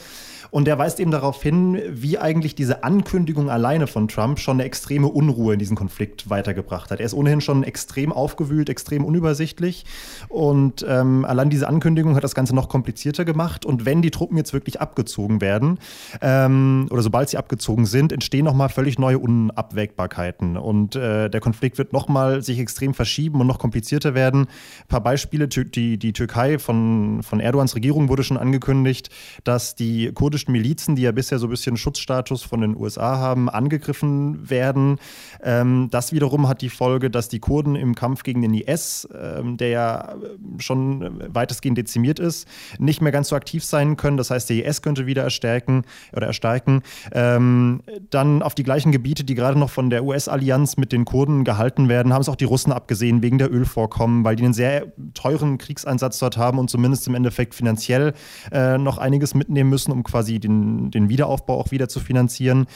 Und 0.50 0.66
der 0.66 0.78
weist 0.78 1.00
eben 1.00 1.10
darauf 1.10 1.42
hin, 1.42 1.80
wie 1.88 2.18
eigentlich 2.18 2.54
diese 2.54 2.82
Ankündigung 2.82 3.50
alleine 3.50 3.86
von 3.86 4.08
Trump 4.08 4.38
schon 4.38 4.56
eine 4.56 4.64
extreme 4.64 5.08
Unruhe 5.08 5.52
in 5.52 5.58
diesen 5.58 5.76
Konflikt 5.76 6.28
weitergebracht 6.28 6.90
hat. 6.90 7.00
Er 7.00 7.06
ist 7.06 7.14
ohnehin 7.14 7.40
schon 7.40 7.62
extrem 7.62 8.12
aufgewühlt, 8.12 8.68
extrem 8.68 9.04
unübersichtlich. 9.04 9.84
Und 10.28 10.84
ähm, 10.88 11.24
allein 11.24 11.50
diese 11.50 11.68
Ankündigung 11.68 12.16
hat 12.16 12.24
das 12.24 12.34
Ganze 12.34 12.54
noch 12.54 12.68
komplizierter 12.68 13.24
gemacht. 13.24 13.64
Und 13.64 13.84
wenn 13.84 14.02
die 14.02 14.10
Truppen 14.10 14.36
jetzt 14.36 14.52
wirklich 14.52 14.80
abgezogen 14.80 15.40
werden, 15.40 15.78
ähm, 16.20 16.88
oder 16.90 17.02
sobald 17.02 17.28
sie 17.28 17.36
abgezogen 17.36 17.86
sind, 17.86 18.12
entstehen 18.12 18.44
nochmal 18.44 18.68
völlig 18.68 18.98
neue 18.98 19.18
Unabwägbarkeiten. 19.18 20.56
Und 20.56 20.96
äh, 20.96 21.30
der 21.30 21.40
Konflikt 21.40 21.78
wird 21.78 21.92
nochmal 21.92 22.42
sich 22.42 22.58
extrem 22.58 22.94
verschieben 22.94 23.40
und 23.40 23.46
noch 23.46 23.58
komplizierter 23.58 24.14
werden. 24.14 24.42
Ein 24.42 24.88
paar 24.88 25.02
Beispiele, 25.02 25.48
die, 25.48 25.98
die 25.98 26.12
Türkei 26.12 26.58
von, 26.58 27.22
von 27.22 27.40
Erdogans 27.40 27.76
Regierung 27.76 28.08
wurde 28.08 28.24
schon 28.24 28.36
angekündigt, 28.36 29.10
dass 29.44 29.74
die 29.74 30.12
kurdischen 30.12 30.39
kurdischen 30.40 30.52
Milizen, 30.52 30.96
die 30.96 31.02
ja 31.02 31.12
bisher 31.12 31.38
so 31.38 31.46
ein 31.46 31.50
bisschen 31.50 31.76
Schutzstatus 31.76 32.42
von 32.42 32.60
den 32.60 32.76
USA 32.76 33.18
haben, 33.18 33.48
angegriffen 33.48 34.48
werden. 34.48 34.98
Ähm, 35.42 35.88
das 35.90 36.12
wiederum 36.12 36.48
hat 36.48 36.62
die 36.62 36.70
Folge, 36.70 37.10
dass 37.10 37.28
die 37.28 37.40
Kurden 37.40 37.76
im 37.76 37.94
Kampf 37.94 38.22
gegen 38.22 38.42
den 38.42 38.54
IS, 38.54 39.08
ähm, 39.14 39.56
der 39.56 39.68
ja 39.68 40.14
schon 40.58 41.20
weitestgehend 41.34 41.78
dezimiert 41.78 42.18
ist, 42.18 42.48
nicht 42.78 43.00
mehr 43.02 43.12
ganz 43.12 43.28
so 43.28 43.36
aktiv 43.36 43.64
sein 43.64 43.96
können. 43.96 44.16
Das 44.16 44.30
heißt, 44.30 44.48
der 44.50 44.64
IS 44.64 44.82
könnte 44.82 45.06
wieder 45.06 45.22
erstärken 45.22 45.84
oder 46.14 46.26
erstarken. 46.26 46.82
Ähm, 47.12 47.82
dann 48.10 48.42
auf 48.42 48.54
die 48.54 48.64
gleichen 48.64 48.92
Gebiete, 48.92 49.24
die 49.24 49.34
gerade 49.34 49.58
noch 49.58 49.70
von 49.70 49.90
der 49.90 50.04
US-Allianz 50.04 50.76
mit 50.76 50.92
den 50.92 51.04
Kurden 51.04 51.44
gehalten 51.44 51.88
werden, 51.88 52.12
haben 52.12 52.22
es 52.22 52.28
auch 52.28 52.36
die 52.36 52.44
Russen 52.44 52.72
abgesehen 52.72 53.22
wegen 53.22 53.38
der 53.38 53.52
Ölvorkommen, 53.52 54.24
weil 54.24 54.36
die 54.36 54.44
einen 54.44 54.54
sehr 54.54 54.86
teuren 55.14 55.58
Kriegseinsatz 55.58 56.18
dort 56.18 56.36
haben 56.36 56.58
und 56.58 56.70
zumindest 56.70 57.06
im 57.08 57.14
Endeffekt 57.14 57.54
finanziell 57.54 58.14
äh, 58.52 58.78
noch 58.78 58.98
einiges 58.98 59.34
mitnehmen 59.34 59.70
müssen, 59.70 59.92
um 59.92 60.02
quasi 60.02 60.29
quasi 60.30 60.38
den, 60.38 60.90
den 60.90 61.08
Wiederaufbau 61.08 61.58
auch 61.58 61.70
wieder 61.70 61.88
zu 61.88 62.00
finanzieren. 62.00 62.66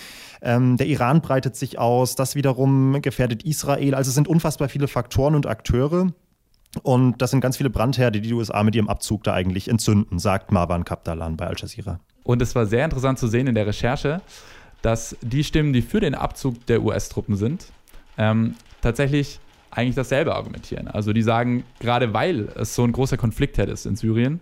Ähm, 0.43 0.77
der 0.77 0.87
Iran 0.87 1.21
breitet 1.21 1.57
sich 1.57 1.79
aus, 1.79 2.17
das 2.17 2.35
wiederum 2.35 3.01
gefährdet 3.01 3.45
Israel. 3.45 3.95
Also 3.95 4.09
es 4.09 4.15
sind 4.15 4.29
unfassbar 4.29 4.69
viele 4.69 4.89
Faktoren 4.89 5.35
und 5.35 5.47
Akteure. 5.47 6.09
Und 6.83 7.23
das 7.23 7.31
sind 7.31 7.41
ganz 7.41 7.57
viele 7.57 7.71
Brandherde, 7.71 8.21
die 8.21 8.29
die 8.29 8.35
USA 8.35 8.65
mit 8.65 8.75
ihrem 8.75 8.89
Abzug 8.89 9.23
da 9.23 9.33
eigentlich 9.33 9.69
entzünden, 9.69 10.19
sagt 10.19 10.51
Marwan 10.51 10.85
Kapdalan 10.85 11.37
bei 11.37 11.47
Al 11.47 11.55
Jazeera. 11.57 12.01
Und 12.25 12.43
es 12.43 12.55
war 12.57 12.67
sehr 12.67 12.85
interessant 12.85 13.19
zu 13.19 13.29
sehen 13.29 13.47
in 13.47 13.55
der 13.55 13.67
Recherche, 13.67 14.21
dass 14.83 15.17
die 15.23 15.45
Stimmen, 15.45 15.73
die 15.73 15.83
für 15.83 16.01
den 16.01 16.15
Abzug 16.15 16.67
der 16.67 16.83
US-Truppen 16.83 17.37
sind, 17.37 17.67
ähm, 18.19 18.57
tatsächlich 18.81 19.39
eigentlich 19.71 19.95
dasselbe 19.95 20.35
argumentieren. 20.35 20.89
Also 20.89 21.13
die 21.13 21.23
sagen, 21.23 21.65
gerade 21.79 22.13
weil 22.13 22.49
es 22.57 22.75
so 22.75 22.83
ein 22.85 22.93
großer 22.93 23.17
Konfliktherd 23.17 23.69
ist 23.69 23.87
in 23.87 23.97
Syrien, 23.97 24.41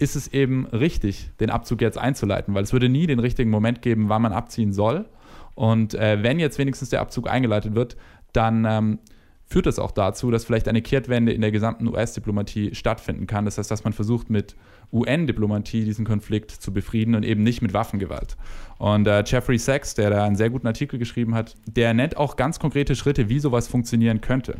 ist 0.00 0.16
es 0.16 0.28
eben 0.28 0.66
richtig, 0.66 1.30
den 1.40 1.50
Abzug 1.50 1.82
jetzt 1.82 1.98
einzuleiten, 1.98 2.54
weil 2.54 2.62
es 2.62 2.72
würde 2.72 2.88
nie 2.88 3.06
den 3.06 3.18
richtigen 3.18 3.50
Moment 3.50 3.82
geben, 3.82 4.08
wann 4.08 4.22
man 4.22 4.32
abziehen 4.32 4.72
soll. 4.72 5.06
Und 5.54 5.94
äh, 5.94 6.22
wenn 6.22 6.38
jetzt 6.38 6.58
wenigstens 6.58 6.88
der 6.88 7.02
Abzug 7.02 7.28
eingeleitet 7.28 7.74
wird, 7.74 7.96
dann 8.32 8.64
ähm, 8.64 8.98
führt 9.44 9.66
das 9.66 9.78
auch 9.78 9.90
dazu, 9.90 10.30
dass 10.30 10.44
vielleicht 10.44 10.68
eine 10.68 10.80
Kehrtwende 10.80 11.32
in 11.32 11.42
der 11.42 11.50
gesamten 11.50 11.86
US-Diplomatie 11.86 12.74
stattfinden 12.74 13.26
kann. 13.26 13.44
Das 13.44 13.58
heißt, 13.58 13.70
dass 13.70 13.84
man 13.84 13.92
versucht, 13.92 14.30
mit 14.30 14.56
UN-Diplomatie 14.90 15.84
diesen 15.84 16.06
Konflikt 16.06 16.50
zu 16.50 16.72
befrieden 16.72 17.14
und 17.14 17.24
eben 17.24 17.42
nicht 17.42 17.60
mit 17.60 17.74
Waffengewalt. 17.74 18.38
Und 18.78 19.06
äh, 19.06 19.22
Jeffrey 19.26 19.58
Sachs, 19.58 19.94
der 19.94 20.08
da 20.08 20.24
einen 20.24 20.36
sehr 20.36 20.48
guten 20.48 20.66
Artikel 20.66 20.98
geschrieben 20.98 21.34
hat, 21.34 21.56
der 21.66 21.92
nennt 21.92 22.16
auch 22.16 22.36
ganz 22.36 22.58
konkrete 22.58 22.94
Schritte, 22.94 23.28
wie 23.28 23.38
sowas 23.38 23.68
funktionieren 23.68 24.22
könnte. 24.22 24.56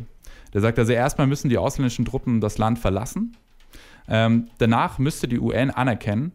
Der 0.53 0.61
sagt 0.61 0.77
also, 0.77 0.91
erstmal 0.91 1.25
müssen 1.25 1.49
die 1.49 1.57
ausländischen 1.57 2.05
Truppen 2.05 2.41
das 2.41 2.59
Land 2.59 2.77
verlassen 2.77 3.35
ähm, 4.07 4.47
danach 4.57 4.99
müsste 4.99 5.27
die 5.27 5.39
UN 5.39 5.69
anerkennen, 5.71 6.31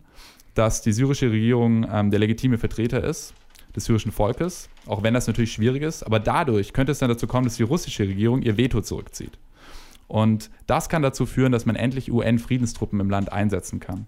dass 0.55 0.83
die 0.83 0.93
syrische 0.93 1.31
Regierung 1.31 1.87
ähm, 1.91 2.11
der 2.11 2.21
legitime 2.21 2.59
Vertreter 2.59 3.05
ist 3.05 3.35
des 3.75 3.85
syrischen 3.85 4.11
Volkes, 4.11 4.69
auch 4.87 5.03
wenn 5.03 5.15
das 5.15 5.27
natürlich 5.27 5.53
schwierig 5.53 5.83
ist. 5.83 6.03
Aber 6.03 6.19
dadurch 6.19 6.73
könnte 6.73 6.93
es 6.93 6.99
dann 6.99 7.11
dazu 7.11 7.27
kommen, 7.27 7.45
dass 7.45 7.57
die 7.57 7.63
russische 7.63 8.05
Regierung 8.05 8.43
ihr 8.43 8.57
Veto 8.57 8.81
zurückzieht. 8.81 9.39
Und 10.09 10.51
das 10.67 10.89
kann 10.89 11.03
dazu 11.03 11.27
führen, 11.27 11.53
dass 11.53 11.67
man 11.67 11.77
endlich 11.77 12.11
UN-Friedenstruppen 12.11 13.01
im 13.01 13.11
Land 13.11 13.33
einsetzen 13.33 13.81
kann. 13.81 14.07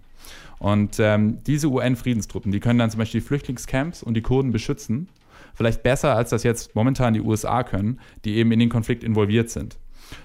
Und 0.57 0.99
ähm, 0.99 1.43
diese 1.45 1.67
UN-Friedenstruppen, 1.67 2.51
die 2.51 2.59
können 2.59 2.79
dann 2.79 2.89
zum 2.89 2.99
Beispiel 2.99 3.21
die 3.21 3.27
Flüchtlingscamps 3.27 4.03
und 4.03 4.15
die 4.15 4.21
Kurden 4.21 4.51
beschützen. 4.51 5.09
Vielleicht 5.53 5.83
besser, 5.83 6.15
als 6.15 6.29
das 6.29 6.43
jetzt 6.43 6.75
momentan 6.75 7.13
die 7.13 7.21
USA 7.21 7.63
können, 7.63 7.99
die 8.23 8.35
eben 8.35 8.51
in 8.51 8.59
den 8.59 8.69
Konflikt 8.69 9.03
involviert 9.03 9.49
sind. 9.49 9.77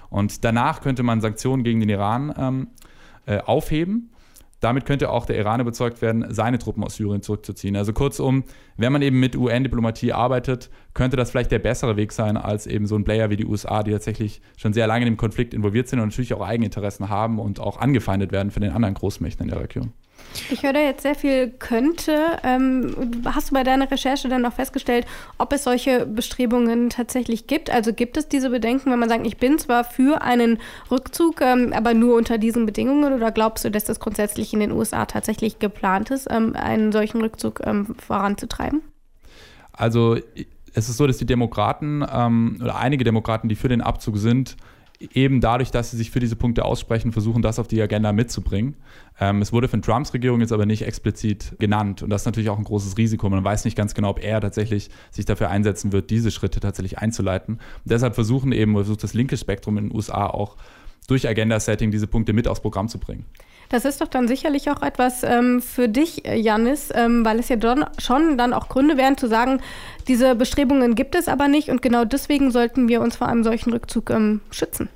Und 0.09 0.43
danach 0.43 0.81
könnte 0.81 1.03
man 1.03 1.21
Sanktionen 1.21 1.63
gegen 1.63 1.79
den 1.79 1.89
Iran 1.89 2.33
ähm, 2.37 2.67
äh, 3.25 3.39
aufheben. 3.39 4.11
Damit 4.61 4.85
könnte 4.85 5.11
auch 5.11 5.25
der 5.25 5.37
Iran 5.37 5.59
überzeugt 5.59 6.01
werden, 6.01 6.25
seine 6.29 6.57
Truppen 6.57 6.83
aus 6.83 6.95
Syrien 6.95 7.21
zurückzuziehen. 7.21 7.75
Also 7.75 7.93
kurzum, 7.93 8.45
wenn 8.77 8.91
man 8.91 9.01
eben 9.01 9.19
mit 9.19 9.35
UN-Diplomatie 9.35 10.13
arbeitet, 10.13 10.71
könnte 10.93 11.17
das 11.17 11.29
vielleicht 11.29 11.51
der 11.51 11.59
bessere 11.59 11.97
Weg 11.97 12.11
sein 12.11 12.37
als 12.37 12.65
eben 12.65 12.87
so 12.87 12.95
ein 12.95 13.03
Player 13.03 13.29
wie 13.29 13.35
die 13.35 13.45
USA, 13.45 13.83
die 13.83 13.91
tatsächlich 13.91 14.41
schon 14.57 14.73
sehr 14.73 14.87
lange 14.87 15.05
in 15.05 15.13
dem 15.13 15.17
Konflikt 15.17 15.53
involviert 15.53 15.87
sind 15.87 15.99
und 15.99 16.07
natürlich 16.07 16.33
auch 16.33 16.41
Eigeninteressen 16.41 17.09
haben 17.09 17.37
und 17.37 17.59
auch 17.59 17.77
angefeindet 17.77 18.31
werden 18.31 18.49
von 18.49 18.61
den 18.61 18.71
anderen 18.71 18.95
Großmächten 18.95 19.45
in 19.45 19.51
der 19.51 19.61
Region. 19.61 19.93
Ich 20.49 20.63
höre 20.63 20.73
da 20.73 20.79
jetzt 20.79 21.03
sehr 21.03 21.15
viel 21.15 21.49
könnte. 21.49 22.37
Ähm, 22.43 23.21
hast 23.25 23.49
du 23.49 23.53
bei 23.53 23.63
deiner 23.63 23.89
Recherche 23.89 24.27
dann 24.27 24.41
noch 24.41 24.53
festgestellt, 24.53 25.05
ob 25.37 25.53
es 25.53 25.63
solche 25.63 26.05
Bestrebungen 26.05 26.89
tatsächlich 26.89 27.47
gibt? 27.47 27.69
Also 27.69 27.93
gibt 27.93 28.17
es 28.17 28.27
diese 28.27 28.49
Bedenken, 28.49 28.91
wenn 28.91 28.99
man 28.99 29.09
sagt, 29.09 29.25
ich 29.25 29.37
bin 29.37 29.57
zwar 29.57 29.83
für 29.83 30.21
einen 30.21 30.59
Rückzug, 30.91 31.41
ähm, 31.41 31.73
aber 31.73 31.93
nur 31.93 32.15
unter 32.15 32.37
diesen 32.37 32.65
Bedingungen? 32.65 33.13
Oder 33.13 33.31
glaubst 33.31 33.65
du, 33.65 33.71
dass 33.71 33.85
das 33.85 33.99
grundsätzlich 33.99 34.53
in 34.53 34.59
den 34.59 34.71
USA 34.71 35.05
tatsächlich 35.05 35.59
geplant 35.59 36.11
ist, 36.11 36.27
ähm, 36.29 36.55
einen 36.55 36.91
solchen 36.91 37.21
Rückzug 37.21 37.61
voranzutreiben? 38.05 38.81
Also 39.71 40.17
es 40.73 40.89
ist 40.89 40.97
so, 40.97 41.07
dass 41.07 41.17
die 41.17 41.25
Demokraten 41.25 42.01
oder 42.01 42.75
einige 42.77 43.03
Demokraten, 43.03 43.49
die 43.49 43.55
für 43.55 43.67
den 43.67 43.81
Abzug 43.81 44.17
sind, 44.17 44.55
eben 45.13 45.41
dadurch, 45.41 45.71
dass 45.71 45.91
sie 45.91 45.97
sich 45.97 46.11
für 46.11 46.19
diese 46.19 46.35
Punkte 46.35 46.65
aussprechen, 46.65 47.11
versuchen, 47.11 47.41
das 47.41 47.59
auf 47.59 47.67
die 47.67 47.81
Agenda 47.81 48.11
mitzubringen. 48.13 48.75
Ähm, 49.19 49.41
es 49.41 49.51
wurde 49.51 49.67
von 49.67 49.81
Trumps 49.81 50.13
Regierung 50.13 50.41
jetzt 50.41 50.51
aber 50.51 50.65
nicht 50.65 50.83
explizit 50.83 51.55
genannt. 51.59 52.03
Und 52.03 52.09
das 52.09 52.21
ist 52.21 52.25
natürlich 52.25 52.49
auch 52.49 52.57
ein 52.57 52.63
großes 52.63 52.97
Risiko. 52.97 53.29
Man 53.29 53.43
weiß 53.43 53.65
nicht 53.65 53.77
ganz 53.77 53.93
genau, 53.93 54.09
ob 54.09 54.23
er 54.23 54.41
tatsächlich 54.41 54.89
sich 55.11 55.25
dafür 55.25 55.49
einsetzen 55.49 55.91
wird, 55.91 56.09
diese 56.09 56.31
Schritte 56.31 56.59
tatsächlich 56.59 56.99
einzuleiten. 56.99 57.55
Und 57.55 57.61
deshalb 57.91 58.15
versuchen 58.15 58.51
eben, 58.51 58.73
versucht 58.73 59.03
das 59.03 59.13
linke 59.13 59.37
Spektrum 59.37 59.77
in 59.77 59.89
den 59.89 59.95
USA 59.95 60.27
auch 60.27 60.57
durch 61.07 61.27
Agenda-Setting 61.27 61.91
diese 61.91 62.07
Punkte 62.07 62.33
mit 62.33 62.47
aufs 62.47 62.61
Programm 62.61 62.87
zu 62.87 62.97
bringen. 62.97 63.25
Das 63.69 63.85
ist 63.85 64.01
doch 64.01 64.07
dann 64.07 64.27
sicherlich 64.27 64.69
auch 64.69 64.81
etwas 64.81 65.23
ähm, 65.23 65.61
für 65.61 65.87
dich, 65.89 66.23
Janis, 66.25 66.89
ähm, 66.93 67.25
weil 67.25 67.39
es 67.39 67.49
ja 67.49 67.55
don, 67.55 67.85
schon 67.97 68.37
dann 68.37 68.53
auch 68.53 68.69
Gründe 68.69 68.97
wären 68.97 69.17
zu 69.17 69.27
sagen, 69.27 69.61
diese 70.07 70.35
Bestrebungen 70.35 70.95
gibt 70.95 71.15
es 71.15 71.27
aber 71.27 71.47
nicht 71.47 71.69
und 71.69 71.81
genau 71.81 72.05
deswegen 72.05 72.51
sollten 72.51 72.87
wir 72.87 73.01
uns 73.01 73.15
vor 73.15 73.27
einem 73.27 73.43
solchen 73.43 73.73
Rückzug 73.73 74.09
ähm, 74.09 74.41
schützen. 74.51 74.89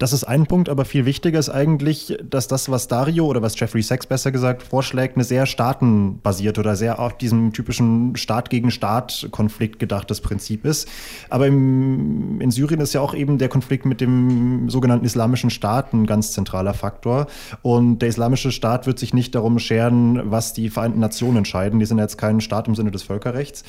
Das 0.00 0.14
ist 0.14 0.24
ein 0.24 0.46
Punkt, 0.46 0.70
aber 0.70 0.86
viel 0.86 1.04
wichtiger 1.04 1.38
ist 1.38 1.50
eigentlich, 1.50 2.16
dass 2.24 2.48
das, 2.48 2.70
was 2.70 2.88
Dario 2.88 3.26
oder 3.26 3.42
was 3.42 3.60
Jeffrey 3.60 3.82
Sachs 3.82 4.06
besser 4.06 4.32
gesagt 4.32 4.62
vorschlägt, 4.62 5.16
eine 5.16 5.24
sehr 5.24 5.44
staatenbasierte 5.44 6.58
oder 6.60 6.74
sehr 6.74 6.98
auf 6.98 7.18
diesem 7.18 7.52
typischen 7.52 8.16
Staat 8.16 8.48
gegen 8.48 8.70
Staat 8.70 9.28
Konflikt 9.30 9.78
gedachtes 9.78 10.22
Prinzip 10.22 10.64
ist. 10.64 10.88
Aber 11.28 11.46
im, 11.46 12.40
in 12.40 12.50
Syrien 12.50 12.80
ist 12.80 12.94
ja 12.94 13.02
auch 13.02 13.12
eben 13.12 13.36
der 13.36 13.50
Konflikt 13.50 13.84
mit 13.84 14.00
dem 14.00 14.70
sogenannten 14.70 15.04
Islamischen 15.04 15.50
Staat 15.50 15.92
ein 15.92 16.06
ganz 16.06 16.32
zentraler 16.32 16.72
Faktor. 16.72 17.26
Und 17.60 17.98
der 17.98 18.08
Islamische 18.08 18.52
Staat 18.52 18.86
wird 18.86 18.98
sich 18.98 19.12
nicht 19.12 19.34
darum 19.34 19.58
scheren, 19.58 20.30
was 20.30 20.54
die 20.54 20.70
Vereinten 20.70 21.00
Nationen 21.00 21.36
entscheiden. 21.36 21.78
Die 21.78 21.84
sind 21.84 21.98
jetzt 21.98 22.16
kein 22.16 22.40
Staat 22.40 22.68
im 22.68 22.74
Sinne 22.74 22.90
des 22.90 23.02
Völkerrechts. 23.02 23.64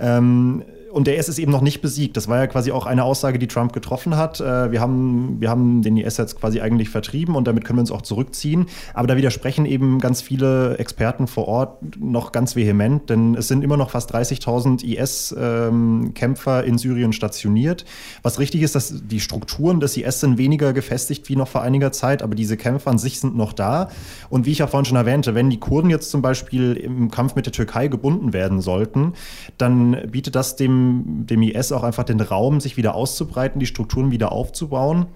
Ähm, 0.00 0.64
und 0.96 1.06
der 1.06 1.18
IS 1.18 1.28
ist 1.28 1.38
eben 1.38 1.52
noch 1.52 1.60
nicht 1.60 1.82
besiegt. 1.82 2.16
Das 2.16 2.26
war 2.26 2.38
ja 2.38 2.46
quasi 2.46 2.72
auch 2.72 2.86
eine 2.86 3.04
Aussage, 3.04 3.38
die 3.38 3.48
Trump 3.48 3.74
getroffen 3.74 4.16
hat. 4.16 4.40
Äh, 4.40 4.72
wir, 4.72 4.80
haben, 4.80 5.36
wir 5.40 5.50
haben 5.50 5.82
den 5.82 5.98
IS 5.98 6.16
jetzt 6.16 6.40
quasi 6.40 6.62
eigentlich 6.62 6.88
vertrieben 6.88 7.34
und 7.34 7.46
damit 7.46 7.66
können 7.66 7.76
wir 7.76 7.82
uns 7.82 7.90
auch 7.90 8.00
zurückziehen. 8.00 8.64
Aber 8.94 9.06
da 9.06 9.14
widersprechen 9.14 9.66
eben 9.66 10.00
ganz 10.00 10.22
viele 10.22 10.78
Experten 10.78 11.26
vor 11.26 11.48
Ort 11.48 11.98
noch 11.98 12.32
ganz 12.32 12.56
vehement, 12.56 13.10
denn 13.10 13.34
es 13.34 13.46
sind 13.46 13.62
immer 13.62 13.76
noch 13.76 13.90
fast 13.90 14.14
30.000 14.14 14.84
IS-Kämpfer 14.84 16.64
in 16.64 16.78
Syrien 16.78 17.12
stationiert. 17.12 17.84
Was 18.22 18.38
richtig 18.38 18.62
ist, 18.62 18.74
dass 18.74 18.94
die 19.06 19.20
Strukturen 19.20 19.80
des 19.80 19.98
IS 19.98 20.20
sind 20.20 20.38
weniger 20.38 20.72
gefestigt 20.72 21.28
wie 21.28 21.36
noch 21.36 21.48
vor 21.48 21.60
einiger 21.60 21.92
Zeit, 21.92 22.22
aber 22.22 22.34
diese 22.34 22.56
Kämpfer 22.56 22.90
an 22.90 22.96
sich 22.96 23.20
sind 23.20 23.36
noch 23.36 23.52
da. 23.52 23.90
Und 24.30 24.46
wie 24.46 24.52
ich 24.52 24.58
ja 24.60 24.66
vorhin 24.66 24.86
schon 24.86 24.96
erwähnte, 24.96 25.34
wenn 25.34 25.50
die 25.50 25.60
Kurden 25.60 25.90
jetzt 25.90 26.10
zum 26.10 26.22
Beispiel 26.22 26.72
im 26.72 27.10
Kampf 27.10 27.34
mit 27.34 27.44
der 27.44 27.52
Türkei 27.52 27.88
gebunden 27.88 28.32
werden 28.32 28.62
sollten, 28.62 29.12
dann 29.58 29.94
bietet 30.10 30.34
das 30.34 30.56
dem 30.56 30.85
dem, 31.26 31.42
IS 31.42 31.72
auch 31.72 31.82
einfach 31.82 32.04
den 32.04 32.20
Raum, 32.20 32.60
sich 32.60 32.76
wieder 32.76 32.94
auszubreiten, 32.94 33.58
die 33.58 33.66
Strukturen 33.66 34.10
wieder 34.10 34.32
aufzubauen. 34.32 35.06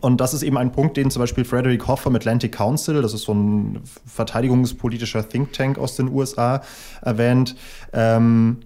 Und 0.00 0.20
das 0.20 0.34
ist 0.34 0.42
eben 0.42 0.58
ein 0.58 0.70
Punkt, 0.72 0.96
den 0.96 1.10
zum 1.10 1.20
Beispiel 1.20 1.44
Frederick 1.44 1.86
Hoff 1.86 2.00
vom 2.00 2.14
Atlantic 2.14 2.52
Council, 2.52 3.00
das 3.00 3.14
ist 3.14 3.22
so 3.22 3.32
ein 3.32 3.80
verteidigungspolitischer 4.06 5.26
Think 5.26 5.52
Tank 5.54 5.78
aus 5.78 5.96
den 5.96 6.08
USA, 6.08 6.62
erwähnt. 7.00 7.56
Ähm, 7.92 8.58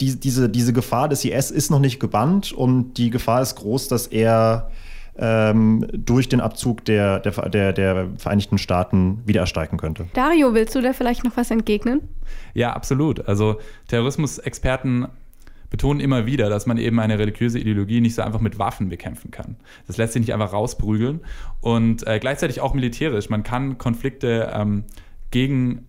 die, 0.00 0.18
diese, 0.18 0.48
diese 0.48 0.72
Gefahr 0.72 1.08
des 1.08 1.24
IS 1.24 1.50
ist 1.50 1.70
noch 1.70 1.80
nicht 1.80 1.98
gebannt 1.98 2.52
und 2.52 2.94
die 2.94 3.10
Gefahr 3.10 3.42
ist 3.42 3.56
groß, 3.56 3.88
dass 3.88 4.06
er 4.06 4.70
ähm, 5.18 5.86
durch 5.92 6.28
den 6.28 6.40
Abzug 6.40 6.84
der, 6.84 7.20
der, 7.20 7.32
der, 7.48 7.72
der 7.72 8.08
Vereinigten 8.18 8.58
Staaten 8.58 9.22
wieder 9.26 9.40
ersteigen 9.40 9.76
könnte. 9.76 10.06
Dario, 10.14 10.54
willst 10.54 10.74
du 10.74 10.80
da 10.80 10.92
vielleicht 10.92 11.24
noch 11.24 11.36
was 11.36 11.50
entgegnen? 11.50 12.02
Ja, 12.54 12.72
absolut. 12.72 13.26
Also 13.26 13.58
Terrorismusexperten 13.88 15.08
betonen 15.70 16.00
immer 16.00 16.26
wieder, 16.26 16.48
dass 16.48 16.66
man 16.66 16.78
eben 16.78 16.98
eine 17.00 17.18
religiöse 17.18 17.58
Ideologie 17.58 18.00
nicht 18.00 18.14
so 18.14 18.22
einfach 18.22 18.40
mit 18.40 18.58
Waffen 18.58 18.88
bekämpfen 18.88 19.30
kann. 19.30 19.56
Das 19.86 19.96
lässt 19.96 20.14
sich 20.14 20.20
nicht 20.20 20.32
einfach 20.32 20.52
rausprügeln. 20.52 21.20
Und 21.60 22.06
äh, 22.06 22.18
gleichzeitig 22.18 22.60
auch 22.60 22.74
militärisch. 22.74 23.28
Man 23.28 23.42
kann 23.42 23.78
Konflikte 23.78 24.50
ähm, 24.54 24.84
gegen 25.30 25.86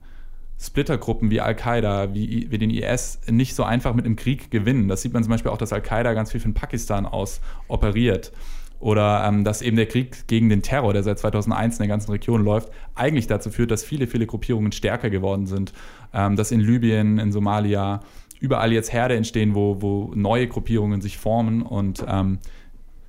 Splittergruppen 0.60 1.32
wie 1.32 1.40
Al-Qaida, 1.40 2.14
wie, 2.14 2.52
wie, 2.52 2.58
den 2.58 2.70
IS 2.70 3.22
nicht 3.30 3.56
so 3.56 3.64
einfach 3.64 3.94
mit 3.94 4.06
einem 4.06 4.18
Krieg 4.18 4.52
gewinnen. 4.52 4.90
Das 4.90 5.02
sieht 5.02 5.14
man 5.14 5.24
zum 5.24 5.32
Beispiel 5.32 5.52
auch, 5.52 5.58
dass 5.58 5.72
Al-Qaida 5.72 6.14
ganz 6.14 6.32
viel 6.32 6.42
von 6.42 6.54
Pakistan 6.54 7.06
aus 7.06 7.40
operiert. 7.70 8.34
Oder 8.80 9.26
ähm, 9.26 9.44
dass 9.44 9.62
eben 9.62 9.76
der 9.76 9.88
Krieg 9.88 10.28
gegen 10.28 10.50
den 10.50 10.62
Terror, 10.62 10.94
der 10.94 11.04
seit 11.04 11.20
2001 11.20 11.76
in 11.76 11.80
der 11.80 11.88
ganzen 11.88 12.12
Region 12.12 12.44
läuft, 12.44 12.70
eigentlich 12.96 13.28
dazu 13.28 13.50
führt, 13.50 13.72
dass 13.72 13.84
viele, 13.84 14.08
viele 14.08 14.26
Gruppierungen 14.26 14.72
stärker 14.72 15.10
geworden 15.10 15.48
sind. 15.48 15.74
Ähm, 16.14 16.36
dass 16.36 16.52
in 16.52 16.62
Libyen, 16.62 17.20
in 17.20 17.32
Somalia, 17.32 18.02
überall 18.40 18.72
jetzt 18.72 18.94
Herde 18.94 19.16
entstehen, 19.16 19.56
wo, 19.56 19.82
wo 19.82 20.12
neue 20.16 20.48
Gruppierungen 20.48 21.02
sich 21.02 21.18
formen 21.18 21.62
und 21.62 22.04
ähm, 22.08 22.40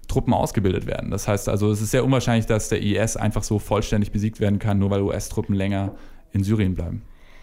Truppen 0.09 0.35
ausgebildet 0.35 0.87
werden. 0.87 1.11
Das 1.11 1.29
heißt 1.29 1.49
also, 1.49 1.71
es 1.71 1.81
ist 1.81 1.93
sehr 1.93 2.05
unwahrscheinlich, 2.05 2.47
dass 2.47 2.69
der 2.69 2.83
IS 2.83 3.17
einfach 3.17 3.45
so 3.45 3.59
vollständig 3.59 4.11
besiegt 4.11 4.41
werden 4.41 4.59
kann, 4.59 4.79
nur 4.79 4.91
weil 4.91 5.03
US-Truppen 5.03 5.55
länger 5.55 5.95
in 6.33 6.43
Syrien 6.43 6.75
bleiben. 6.75 7.03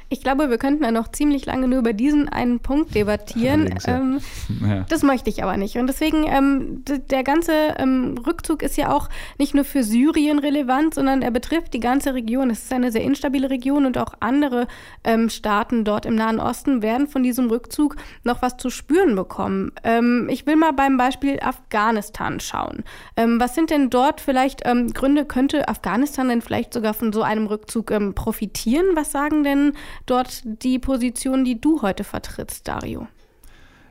Ich 0.10 0.22
glaube, 0.22 0.50
wir 0.50 0.58
könnten 0.58 0.84
ja 0.84 0.92
noch 0.92 1.10
ziemlich 1.10 1.46
lange 1.46 1.68
nur 1.68 1.80
über 1.80 1.92
diesen 1.92 2.30
einen 2.30 2.60
Punkt 2.60 2.96
debattieren. 2.96 3.76
Ja. 3.86 3.98
Ähm, 3.98 4.20
ja. 4.66 4.86
Das 4.88 5.04
möchte 5.04 5.30
ich 5.30 5.44
aber 5.44 5.58
nicht. 5.58 5.78
Und 5.78 5.88
deswegen, 5.88 6.26
ähm, 6.26 6.84
der 7.10 7.24
ganze 7.24 7.52
ähm, 7.78 8.16
Rückzug 8.26 8.64
ist 8.64 8.78
ja 8.78 8.94
auch 8.94 9.10
nicht 9.38 9.54
nur 9.54 9.66
für 9.66 9.84
Syrien 9.84 10.40
relevant, 10.40 10.94
sondern 10.94 11.22
er 11.22 11.32
betrifft 11.32 11.74
die 11.74 11.82
ganze 11.82 12.14
Region. 12.14 12.50
Es 12.50 12.64
ist 12.64 12.74
eine 12.74 12.92
sehr 12.92 13.02
instabile 13.02 13.50
Region 13.50 13.86
und 13.86 13.98
auch 13.98 14.14
andere 14.22 14.68
ähm, 15.04 15.30
Staaten 15.30 15.84
dort 15.84 16.06
im 16.06 16.16
Nahen 16.16 16.40
Osten 16.40 16.82
werden 16.82 17.08
von 17.08 17.22
diesem 17.22 17.50
Rückzug 17.50 17.98
noch 18.24 18.42
was 18.42 18.56
zu 18.56 18.70
spüren 18.70 19.16
bekommen. 19.16 19.74
Ähm, 19.84 20.30
ich 20.32 20.46
will 20.46 20.56
mal 20.56 20.72
beim 20.72 20.96
Beispiel 20.96 21.40
Afghanistan 21.42 22.40
schauen. 22.40 22.86
Ähm, 23.18 23.42
was 23.42 23.56
sind 23.56 23.72
denn 23.72 23.90
dort 23.90 24.22
vielleicht 24.22 24.64
Gründe? 24.94 25.26
Könnte 25.26 25.68
Afghanistan 25.68 26.30
denn 26.30 26.42
vielleicht 26.42 26.74
sogar 26.74 26.94
von 26.94 27.12
so 27.12 27.22
einem 27.22 27.48
Rückzug 27.48 27.94
profitieren? 28.16 28.86
Was 28.96 29.12
sagen 29.12 29.44
denn 29.44 29.74
dort 30.10 30.42
die 30.64 30.80
Position, 30.80 31.46
die 31.46 31.60
du 31.60 31.82
heute 31.82 32.04
vertrittst, 32.04 32.68
Dario? 32.68 33.08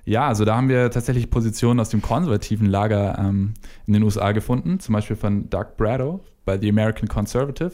Ja, 0.05 0.29
also 0.29 0.45
da 0.45 0.57
haben 0.57 0.69
wir 0.69 0.91
tatsächlich 0.91 1.31
Positionen 1.31 1.81
aus 1.81 1.89
dem 1.89 2.01
konservativen 2.01 2.67
Lager 2.69 3.19
ähm, 3.19 3.55
in 3.87 3.93
den 3.93 4.03
USA 4.05 4.33
gefunden, 4.33 4.79
zum 4.79 4.93
Beispiel 4.93 5.17
von 5.17 5.51
Doug 5.51 5.77
Brado 5.77 6.21
bei 6.45 6.59
The 6.59 6.69
American 6.69 7.09
Conservative. 7.09 7.73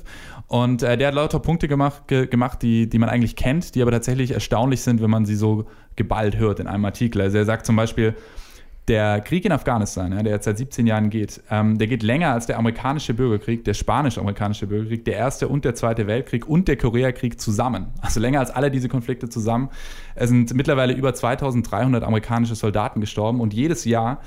Und 0.48 0.82
äh, 0.82 0.96
der 0.96 1.08
hat 1.08 1.14
lauter 1.14 1.40
Punkte 1.40 1.68
gemacht, 1.68 2.08
ge 2.08 2.26
gemacht 2.26 2.62
die, 2.62 2.88
die 2.88 2.98
man 2.98 3.10
eigentlich 3.10 3.36
kennt, 3.36 3.74
die 3.74 3.82
aber 3.82 3.90
tatsächlich 3.90 4.30
erstaunlich 4.30 4.80
sind, 4.80 5.02
wenn 5.02 5.10
man 5.10 5.26
sie 5.26 5.36
so 5.36 5.66
geballt 5.94 6.38
hört 6.38 6.58
in 6.58 6.66
einem 6.66 6.86
Artikel. 6.86 7.20
Also 7.20 7.36
er 7.36 7.44
sagt 7.44 7.66
zum 7.66 7.76
Beispiel, 7.76 8.16
der 8.88 9.20
Krieg 9.20 9.44
in 9.44 9.52
Afghanistan, 9.52 10.12
ja, 10.12 10.22
der 10.22 10.32
jetzt 10.32 10.44
seit 10.44 10.58
17 10.58 10.86
Jahren 10.86 11.08
geht, 11.08 11.40
ähm, 11.50 11.78
der 11.78 11.86
geht 11.86 12.02
länger 12.02 12.32
als 12.32 12.46
der 12.46 12.58
amerikanische 12.58 13.14
Bürgerkrieg, 13.14 13.64
der 13.64 13.74
spanisch-amerikanische 13.74 14.66
Bürgerkrieg, 14.66 15.04
der 15.04 15.14
erste 15.14 15.46
und 15.48 15.64
der 15.64 15.74
zweite 15.74 16.06
Weltkrieg 16.08 16.48
und 16.48 16.66
der 16.66 16.76
Koreakrieg 16.76 17.40
zusammen. 17.40 17.88
Also 18.00 18.18
länger 18.18 18.40
als 18.40 18.50
alle 18.50 18.70
diese 18.70 18.88
Konflikte 18.88 19.28
zusammen. 19.28 19.68
Es 20.16 20.30
sind 20.30 20.52
mittlerweile 20.54 20.94
über 20.94 21.14
2300 21.14 22.02
amerikanische 22.02 22.56
Soldaten 22.56 23.00
gestorben 23.00 23.40
und 23.40 23.54
jedes 23.54 23.84
Jahr 23.84 24.20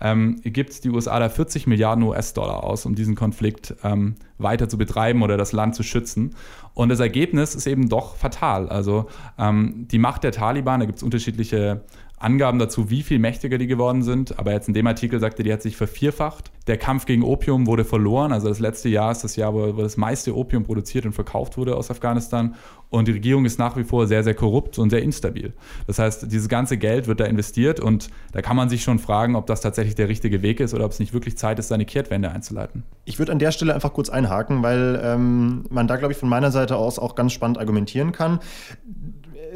ähm, 0.00 0.40
gibt 0.42 0.82
die 0.84 0.90
USA 0.90 1.18
da 1.18 1.28
40 1.28 1.66
Milliarden 1.66 2.02
US-Dollar 2.04 2.64
aus, 2.64 2.86
um 2.86 2.94
diesen 2.94 3.14
Konflikt 3.14 3.74
ähm, 3.84 4.16
weiter 4.38 4.68
zu 4.68 4.78
betreiben 4.78 5.22
oder 5.22 5.36
das 5.36 5.52
Land 5.52 5.74
zu 5.74 5.82
schützen. 5.82 6.34
Und 6.74 6.88
das 6.88 7.00
Ergebnis 7.00 7.54
ist 7.54 7.66
eben 7.66 7.88
doch 7.88 8.16
fatal. 8.16 8.68
Also 8.68 9.06
ähm, 9.38 9.86
die 9.90 9.98
Macht 9.98 10.24
der 10.24 10.32
Taliban, 10.32 10.80
da 10.80 10.86
gibt 10.86 10.98
es 10.98 11.02
unterschiedliche 11.02 11.82
Angaben 12.20 12.58
dazu, 12.58 12.90
wie 12.90 13.02
viel 13.02 13.18
mächtiger 13.18 13.56
die 13.56 13.66
geworden 13.66 14.02
sind. 14.02 14.38
Aber 14.38 14.52
jetzt 14.52 14.68
in 14.68 14.74
dem 14.74 14.86
Artikel 14.86 15.18
sagte, 15.18 15.42
die 15.42 15.52
hat 15.52 15.62
sich 15.62 15.76
vervierfacht. 15.76 16.52
Der 16.66 16.76
Kampf 16.76 17.06
gegen 17.06 17.22
Opium 17.22 17.66
wurde 17.66 17.84
verloren. 17.84 18.32
Also 18.32 18.48
das 18.48 18.60
letzte 18.60 18.90
Jahr 18.90 19.10
ist 19.10 19.24
das 19.24 19.36
Jahr, 19.36 19.54
wo, 19.54 19.72
das 19.72 19.96
meiste 19.96 20.36
Opium 20.36 20.64
produziert 20.64 21.06
und 21.06 21.12
verkauft 21.12 21.56
wurde 21.56 21.74
aus 21.76 21.90
Afghanistan. 21.90 22.54
Und 22.90 23.08
die 23.08 23.12
Regierung 23.12 23.46
ist 23.46 23.58
nach 23.58 23.76
wie 23.78 23.84
vor 23.84 24.06
sehr, 24.06 24.22
sehr 24.22 24.34
korrupt 24.34 24.78
und 24.78 24.90
sehr 24.90 25.02
instabil. 25.02 25.54
Das 25.86 25.98
heißt, 25.98 26.30
dieses 26.30 26.48
ganze 26.48 26.76
Geld 26.76 27.06
wird 27.06 27.20
da 27.20 27.24
investiert 27.24 27.80
und 27.80 28.10
da 28.32 28.42
kann 28.42 28.56
man 28.56 28.68
sich 28.68 28.82
schon 28.82 28.98
fragen, 28.98 29.34
ob 29.34 29.46
das 29.46 29.62
tatsächlich 29.62 29.94
der 29.94 30.08
richtige 30.08 30.42
Weg 30.42 30.60
ist 30.60 30.74
oder 30.74 30.84
ob 30.84 30.92
es 30.92 30.98
nicht 30.98 31.14
wirklich 31.14 31.38
Zeit 31.38 31.58
ist, 31.58 31.68
seine 31.68 31.86
Kehrtwende 31.86 32.30
einzuleiten. 32.30 32.82
Ich 33.06 33.18
würde 33.18 33.32
an 33.32 33.38
der 33.38 33.52
Stelle 33.52 33.74
einfach 33.74 33.94
kurz 33.94 34.10
einhaken, 34.10 34.62
weil 34.62 35.00
ähm, 35.02 35.64
man 35.70 35.88
da, 35.88 35.96
glaube 35.96 36.12
ich, 36.12 36.18
von 36.18 36.28
meiner 36.28 36.50
Seite 36.50 36.76
aus 36.76 36.98
auch 36.98 37.14
ganz 37.14 37.32
spannend 37.32 37.58
argumentieren 37.58 38.12
kann 38.12 38.40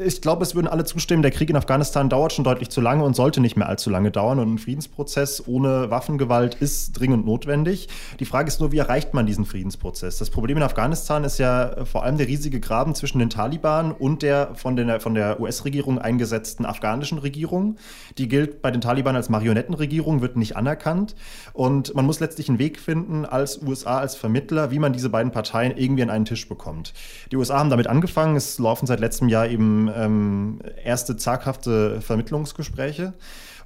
ich 0.03 0.21
glaube, 0.21 0.43
es 0.43 0.55
würden 0.55 0.67
alle 0.67 0.83
zustimmen, 0.83 1.21
der 1.21 1.31
Krieg 1.31 1.49
in 1.49 1.55
Afghanistan 1.55 2.09
dauert 2.09 2.33
schon 2.33 2.43
deutlich 2.43 2.69
zu 2.69 2.81
lange 2.81 3.03
und 3.03 3.15
sollte 3.15 3.39
nicht 3.39 3.55
mehr 3.55 3.67
allzu 3.67 3.89
lange 3.89 4.11
dauern. 4.11 4.39
Und 4.39 4.55
ein 4.55 4.57
Friedensprozess 4.57 5.47
ohne 5.47 5.89
Waffengewalt 5.89 6.55
ist 6.55 6.93
dringend 6.93 7.25
notwendig. 7.25 7.87
Die 8.19 8.25
Frage 8.25 8.47
ist 8.47 8.59
nur, 8.59 8.71
wie 8.71 8.77
erreicht 8.77 9.13
man 9.13 9.25
diesen 9.25 9.45
Friedensprozess? 9.45 10.17
Das 10.17 10.29
Problem 10.29 10.57
in 10.57 10.63
Afghanistan 10.63 11.23
ist 11.23 11.37
ja 11.37 11.85
vor 11.85 12.03
allem 12.03 12.17
der 12.17 12.27
riesige 12.27 12.59
Graben 12.59 12.95
zwischen 12.95 13.19
den 13.19 13.29
Taliban 13.29 13.91
und 13.91 14.21
der 14.21 14.55
von 14.55 14.75
der, 14.75 14.99
von 14.99 15.13
der 15.13 15.39
US-Regierung 15.39 15.99
eingesetzten 15.99 16.65
afghanischen 16.65 17.17
Regierung. 17.17 17.77
Die 18.17 18.27
gilt 18.27 18.61
bei 18.61 18.71
den 18.71 18.81
Taliban 18.81 19.15
als 19.15 19.29
Marionettenregierung, 19.29 20.21
wird 20.21 20.35
nicht 20.35 20.57
anerkannt. 20.57 21.15
Und 21.53 21.95
man 21.95 22.05
muss 22.05 22.19
letztlich 22.19 22.49
einen 22.49 22.59
Weg 22.59 22.79
finden, 22.79 23.25
als 23.25 23.61
USA, 23.61 23.99
als 23.99 24.15
Vermittler, 24.15 24.71
wie 24.71 24.79
man 24.79 24.93
diese 24.93 25.09
beiden 25.09 25.31
Parteien 25.31 25.77
irgendwie 25.77 26.03
an 26.03 26.09
einen 26.09 26.25
Tisch 26.25 26.47
bekommt. 26.49 26.93
Die 27.31 27.37
USA 27.37 27.59
haben 27.59 27.69
damit 27.69 27.87
angefangen. 27.87 28.35
Es 28.35 28.59
laufen 28.59 28.87
seit 28.87 28.99
letztem 28.99 29.29
Jahr 29.29 29.47
eben 29.47 29.84
ähm, 29.93 30.59
erste 30.83 31.17
zaghafte 31.17 32.01
Vermittlungsgespräche. 32.01 33.13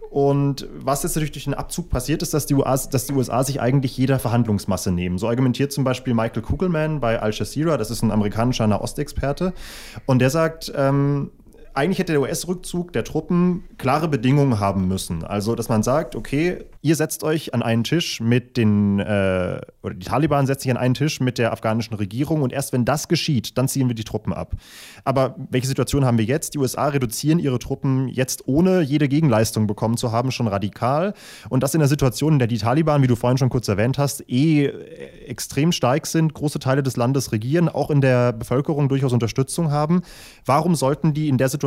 Und 0.10 0.68
was 0.74 1.04
jetzt 1.04 1.16
natürlich 1.16 1.34
durch 1.34 1.44
den 1.44 1.54
Abzug 1.54 1.90
passiert, 1.90 2.24
ist, 2.24 2.34
dass 2.34 2.48
die, 2.48 2.56
USA, 2.56 2.90
dass 2.90 3.06
die 3.06 3.14
USA 3.14 3.44
sich 3.44 3.62
eigentlich 3.62 3.96
jeder 3.96 4.18
Verhandlungsmasse 4.18 4.92
nehmen. 4.92 5.20
So 5.20 5.28
argumentiert 5.28 5.72
zum 5.72 5.84
Beispiel 5.84 6.16
Michael 6.16 6.42
Kugelman 6.42 7.00
bei 7.00 7.20
Al 7.22 7.32
Jazeera, 7.32 7.78
das 7.78 7.92
ist 7.92 8.02
ein 8.02 8.10
amerikanischer 8.10 8.66
Nahostexperte. 8.66 9.54
Und 10.08 10.20
der 10.20 10.32
sagt, 10.32 10.74
ähm, 10.76 11.30
eigentlich 11.74 12.00
hätte 12.00 12.14
der 12.14 12.22
US-Rückzug 12.22 12.94
der 12.94 13.04
Truppen 13.04 13.64
klare 13.78 14.08
Bedingungen 14.08 14.60
haben 14.60 14.88
müssen. 14.88 15.24
Also, 15.24 15.56
dass 15.56 15.70
man 15.70 15.84
sagt, 15.84 16.16
okay, 16.16 16.66
ihr 16.82 16.96
setzt 16.96 17.24
euch 17.24 17.54
an 17.54 17.62
einen 17.62 17.84
Tisch 17.84 18.20
mit 18.20 18.58
den, 18.58 19.00
äh, 19.00 19.62
oder 19.84 19.94
die 19.94 20.06
Taliban 20.06 20.48
setzt 20.48 20.64
sich 20.64 20.72
an 20.72 20.78
einen 20.78 20.94
Tisch 20.94 21.20
mit 21.20 21.38
der 21.38 21.52
afghanischen 21.52 21.94
Regierung 21.96 22.42
und 22.42 22.54
erst 22.54 22.74
wenn 22.74 22.86
das 22.86 23.08
geschieht, 23.08 23.58
dann 23.58 23.68
ziehen 23.68 23.88
wir 23.88 23.96
die 23.96 24.04
Truppen 24.04 24.34
ab. 24.34 24.56
Aber 25.04 25.36
welche 25.50 25.68
Situation 25.68 26.06
haben 26.06 26.18
wir 26.18 26.26
jetzt? 26.26 26.54
Die 26.54 26.58
USA 26.58 26.88
reduzieren 26.88 27.40
ihre 27.40 27.60
Truppen 27.60 28.08
jetzt 28.08 28.48
ohne 28.48 28.82
jede 28.82 29.08
Gegenleistung 29.08 29.68
bekommen 29.68 29.98
zu 29.98 30.12
haben, 30.12 30.32
schon 30.32 30.48
radikal. 30.48 31.14
Und 31.50 31.64
das 31.64 31.74
in 31.74 31.80
der 31.80 31.90
Situation, 31.90 32.34
in 32.34 32.40
der 32.40 32.48
die 32.48 32.58
Taliban, 32.58 33.02
wie 33.04 33.08
du 33.08 33.16
vorhin 33.16 33.38
schon 33.38 33.50
kurz 33.50 33.68
erwähnt 33.68 33.98
hast, 33.98 34.30
eh 34.30 34.68
extrem 35.28 35.72
stark 35.72 36.08
sind, 36.08 36.34
große 36.34 36.60
Teile 36.60 36.84
des 36.84 36.98
Landes 36.98 37.32
regieren, 37.32 37.70
auch 37.70 37.90
in 37.90 38.02
der 38.02 38.34
Bevölkerung 38.34 38.90
durchaus 38.90 39.14
Unterstützung 39.14 39.72
haben. 39.72 40.02
Warum 40.46 40.76
sollten 40.76 41.14
die 41.14 41.30
in 41.30 41.38
der 41.38 41.50
Situation 41.50 41.59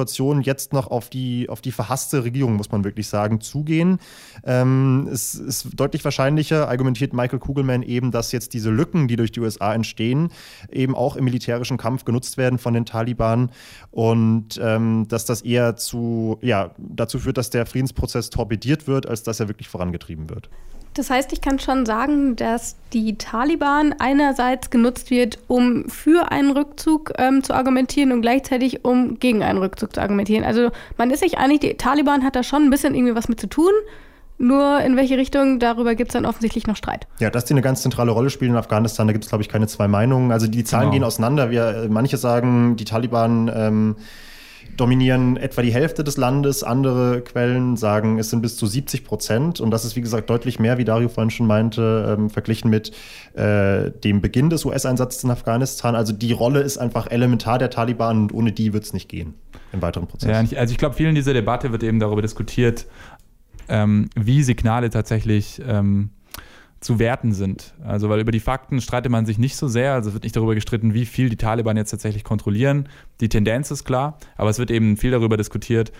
jetzt 0.42 0.72
noch 0.72 0.88
auf 0.88 1.08
die, 1.10 1.48
auf 1.48 1.60
die 1.60 1.72
verhasste 1.72 2.24
Regierung, 2.24 2.54
muss 2.54 2.70
man 2.70 2.84
wirklich 2.84 3.08
sagen, 3.08 3.40
zugehen? 3.40 3.98
Ähm, 4.44 5.08
es 5.12 5.34
ist 5.34 5.68
deutlich 5.74 6.04
wahrscheinlicher, 6.04 6.68
argumentiert 6.68 7.12
Michael 7.12 7.38
Kugelman 7.38 7.82
eben, 7.82 8.10
dass 8.10 8.32
jetzt 8.32 8.54
diese 8.54 8.70
Lücken, 8.70 9.08
die 9.08 9.16
durch 9.16 9.32
die 9.32 9.40
USA 9.40 9.74
entstehen, 9.74 10.30
eben 10.70 10.94
auch 10.94 11.16
im 11.16 11.24
militärischen 11.24 11.76
Kampf 11.76 12.04
genutzt 12.04 12.36
werden 12.36 12.58
von 12.58 12.74
den 12.74 12.86
Taliban 12.86 13.50
und 13.90 14.60
ähm, 14.62 15.06
dass 15.08 15.24
das 15.24 15.42
eher 15.42 15.76
zu, 15.76 16.38
ja, 16.42 16.74
dazu 16.78 17.18
führt, 17.18 17.38
dass 17.38 17.50
der 17.50 17.66
Friedensprozess 17.66 18.30
torpediert 18.30 18.86
wird, 18.86 19.06
als 19.06 19.22
dass 19.22 19.40
er 19.40 19.48
wirklich 19.48 19.68
vorangetrieben 19.68 20.28
wird. 20.30 20.48
Das 20.94 21.08
heißt, 21.08 21.32
ich 21.32 21.40
kann 21.40 21.58
schon 21.58 21.86
sagen, 21.86 22.36
dass 22.36 22.76
die 22.92 23.16
Taliban 23.16 23.94
einerseits 23.98 24.68
genutzt 24.68 25.10
wird, 25.10 25.38
um 25.48 25.88
für 25.88 26.30
einen 26.30 26.50
Rückzug 26.50 27.12
ähm, 27.18 27.42
zu 27.42 27.54
argumentieren 27.54 28.12
und 28.12 28.20
gleichzeitig 28.20 28.84
um 28.84 29.18
gegen 29.18 29.42
einen 29.42 29.58
Rückzug 29.58 29.94
zu 29.94 30.02
argumentieren. 30.02 30.44
Also 30.44 30.70
man 30.98 31.10
ist 31.10 31.20
sich 31.20 31.38
einig, 31.38 31.60
die 31.60 31.74
Taliban 31.74 32.22
hat 32.24 32.36
da 32.36 32.42
schon 32.42 32.64
ein 32.64 32.70
bisschen 32.70 32.94
irgendwie 32.94 33.14
was 33.14 33.28
mit 33.28 33.40
zu 33.40 33.46
tun. 33.46 33.72
Nur 34.38 34.80
in 34.80 34.96
welche 34.96 35.16
Richtung, 35.16 35.60
darüber 35.60 35.94
gibt 35.94 36.10
es 36.10 36.14
dann 36.14 36.26
offensichtlich 36.26 36.66
noch 36.66 36.76
Streit. 36.76 37.06
Ja, 37.20 37.30
dass 37.30 37.44
die 37.44 37.54
eine 37.54 37.62
ganz 37.62 37.82
zentrale 37.82 38.10
Rolle 38.10 38.28
spielen 38.28 38.52
in 38.52 38.56
Afghanistan, 38.56 39.06
da 39.06 39.12
gibt 39.12 39.24
es, 39.24 39.28
glaube 39.28 39.42
ich, 39.42 39.48
keine 39.48 39.68
zwei 39.68 39.88
Meinungen. 39.88 40.32
Also 40.32 40.48
die 40.48 40.64
Zahlen 40.64 40.86
genau. 40.86 40.92
gehen 40.92 41.04
auseinander. 41.04 41.50
Wir, 41.50 41.86
manche 41.88 42.16
sagen, 42.16 42.76
die 42.76 42.84
Taliban 42.84 43.50
ähm, 43.54 43.96
dominieren 44.76 45.36
etwa 45.36 45.62
die 45.62 45.72
Hälfte 45.72 46.04
des 46.04 46.16
Landes. 46.16 46.62
Andere 46.62 47.20
Quellen 47.20 47.76
sagen, 47.76 48.18
es 48.18 48.30
sind 48.30 48.42
bis 48.42 48.56
zu 48.56 48.66
70 48.66 49.04
Prozent. 49.04 49.60
Und 49.60 49.70
das 49.70 49.84
ist, 49.84 49.96
wie 49.96 50.00
gesagt, 50.00 50.30
deutlich 50.30 50.58
mehr, 50.58 50.78
wie 50.78 50.84
Dario 50.84 51.08
vorhin 51.08 51.30
schon 51.30 51.46
meinte, 51.46 52.16
ähm, 52.18 52.30
verglichen 52.30 52.70
mit 52.70 52.92
äh, 53.34 53.90
dem 53.90 54.20
Beginn 54.20 54.50
des 54.50 54.64
US-Einsatzes 54.64 55.24
in 55.24 55.30
Afghanistan. 55.30 55.94
Also 55.94 56.12
die 56.12 56.32
Rolle 56.32 56.60
ist 56.60 56.78
einfach 56.78 57.10
elementar 57.10 57.58
der 57.58 57.70
Taliban 57.70 58.22
und 58.22 58.34
ohne 58.34 58.52
die 58.52 58.72
wird 58.72 58.84
es 58.84 58.92
nicht 58.92 59.08
gehen 59.08 59.34
im 59.72 59.82
weiteren 59.82 60.06
Prozess. 60.06 60.50
Ja, 60.50 60.58
also 60.58 60.72
ich 60.72 60.78
glaube, 60.78 60.94
viel 60.94 61.08
in 61.08 61.14
dieser 61.14 61.32
Debatte 61.32 61.72
wird 61.72 61.82
eben 61.82 61.98
darüber 61.98 62.22
diskutiert, 62.22 62.86
ähm, 63.68 64.10
wie 64.14 64.42
Signale 64.42 64.90
tatsächlich 64.90 65.60
ähm, 65.66 66.10
zu 66.82 66.98
werten 66.98 67.32
sind. 67.32 67.74
Also, 67.84 68.10
weil 68.10 68.20
über 68.20 68.32
die 68.32 68.40
Fakten 68.40 68.80
streitet 68.80 69.10
man 69.10 69.24
sich 69.24 69.38
nicht 69.38 69.56
so 69.56 69.68
sehr. 69.68 69.94
Also, 69.94 70.08
es 70.08 70.14
wird 70.14 70.24
nicht 70.24 70.36
darüber 70.36 70.54
gestritten, 70.54 70.92
wie 70.92 71.06
viel 71.06 71.30
die 71.30 71.36
Taliban 71.36 71.76
jetzt 71.76 71.90
tatsächlich 71.90 72.24
kontrollieren. 72.24 72.88
Die 73.20 73.28
Tendenz 73.28 73.70
ist 73.70 73.84
klar, 73.84 74.18
aber 74.36 74.50
es 74.50 74.58
wird 74.58 74.70
eben 74.70 74.96
viel 74.96 75.12
darüber 75.12 75.36
diskutiert, 75.36 75.92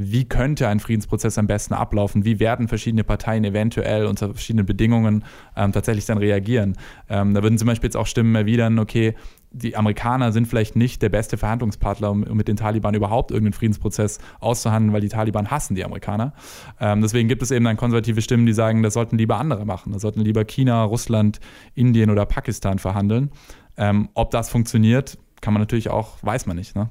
wie 0.00 0.24
könnte 0.24 0.68
ein 0.68 0.78
Friedensprozess 0.78 1.38
am 1.38 1.48
besten 1.48 1.74
ablaufen? 1.74 2.24
Wie 2.24 2.38
werden 2.38 2.68
verschiedene 2.68 3.02
Parteien 3.02 3.44
eventuell 3.44 4.06
unter 4.06 4.28
verschiedenen 4.28 4.64
Bedingungen 4.64 5.24
ähm, 5.56 5.72
tatsächlich 5.72 6.06
dann 6.06 6.18
reagieren? 6.18 6.76
Ähm, 7.08 7.34
da 7.34 7.42
würden 7.42 7.58
zum 7.58 7.66
Beispiel 7.66 7.88
jetzt 7.88 7.96
auch 7.96 8.06
Stimmen 8.06 8.34
erwidern, 8.36 8.78
okay, 8.78 9.16
die 9.50 9.76
Amerikaner 9.76 10.32
sind 10.32 10.46
vielleicht 10.46 10.76
nicht 10.76 11.00
der 11.02 11.08
beste 11.08 11.36
Verhandlungspartner, 11.36 12.10
um 12.10 12.20
mit 12.20 12.48
den 12.48 12.56
Taliban 12.56 12.94
überhaupt 12.94 13.30
irgendeinen 13.30 13.54
Friedensprozess 13.54 14.18
auszuhandeln, 14.40 14.92
weil 14.92 15.00
die 15.00 15.08
Taliban 15.08 15.50
hassen 15.50 15.74
die 15.74 15.84
Amerikaner. 15.84 16.34
Ähm, 16.80 17.00
deswegen 17.00 17.28
gibt 17.28 17.42
es 17.42 17.50
eben 17.50 17.64
dann 17.64 17.76
konservative 17.76 18.20
Stimmen, 18.20 18.46
die 18.46 18.52
sagen, 18.52 18.82
das 18.82 18.94
sollten 18.94 19.16
lieber 19.16 19.38
andere 19.38 19.64
machen. 19.64 19.92
Das 19.92 20.02
sollten 20.02 20.20
lieber 20.20 20.44
China, 20.44 20.84
Russland, 20.84 21.40
Indien 21.74 22.10
oder 22.10 22.26
Pakistan 22.26 22.78
verhandeln. 22.78 23.30
Ähm, 23.76 24.08
ob 24.14 24.30
das 24.30 24.50
funktioniert, 24.50 25.18
kann 25.40 25.54
man 25.54 25.62
natürlich 25.62 25.88
auch, 25.88 26.16
weiß 26.22 26.46
man 26.46 26.56
nicht. 26.56 26.76
Ne? 26.76 26.90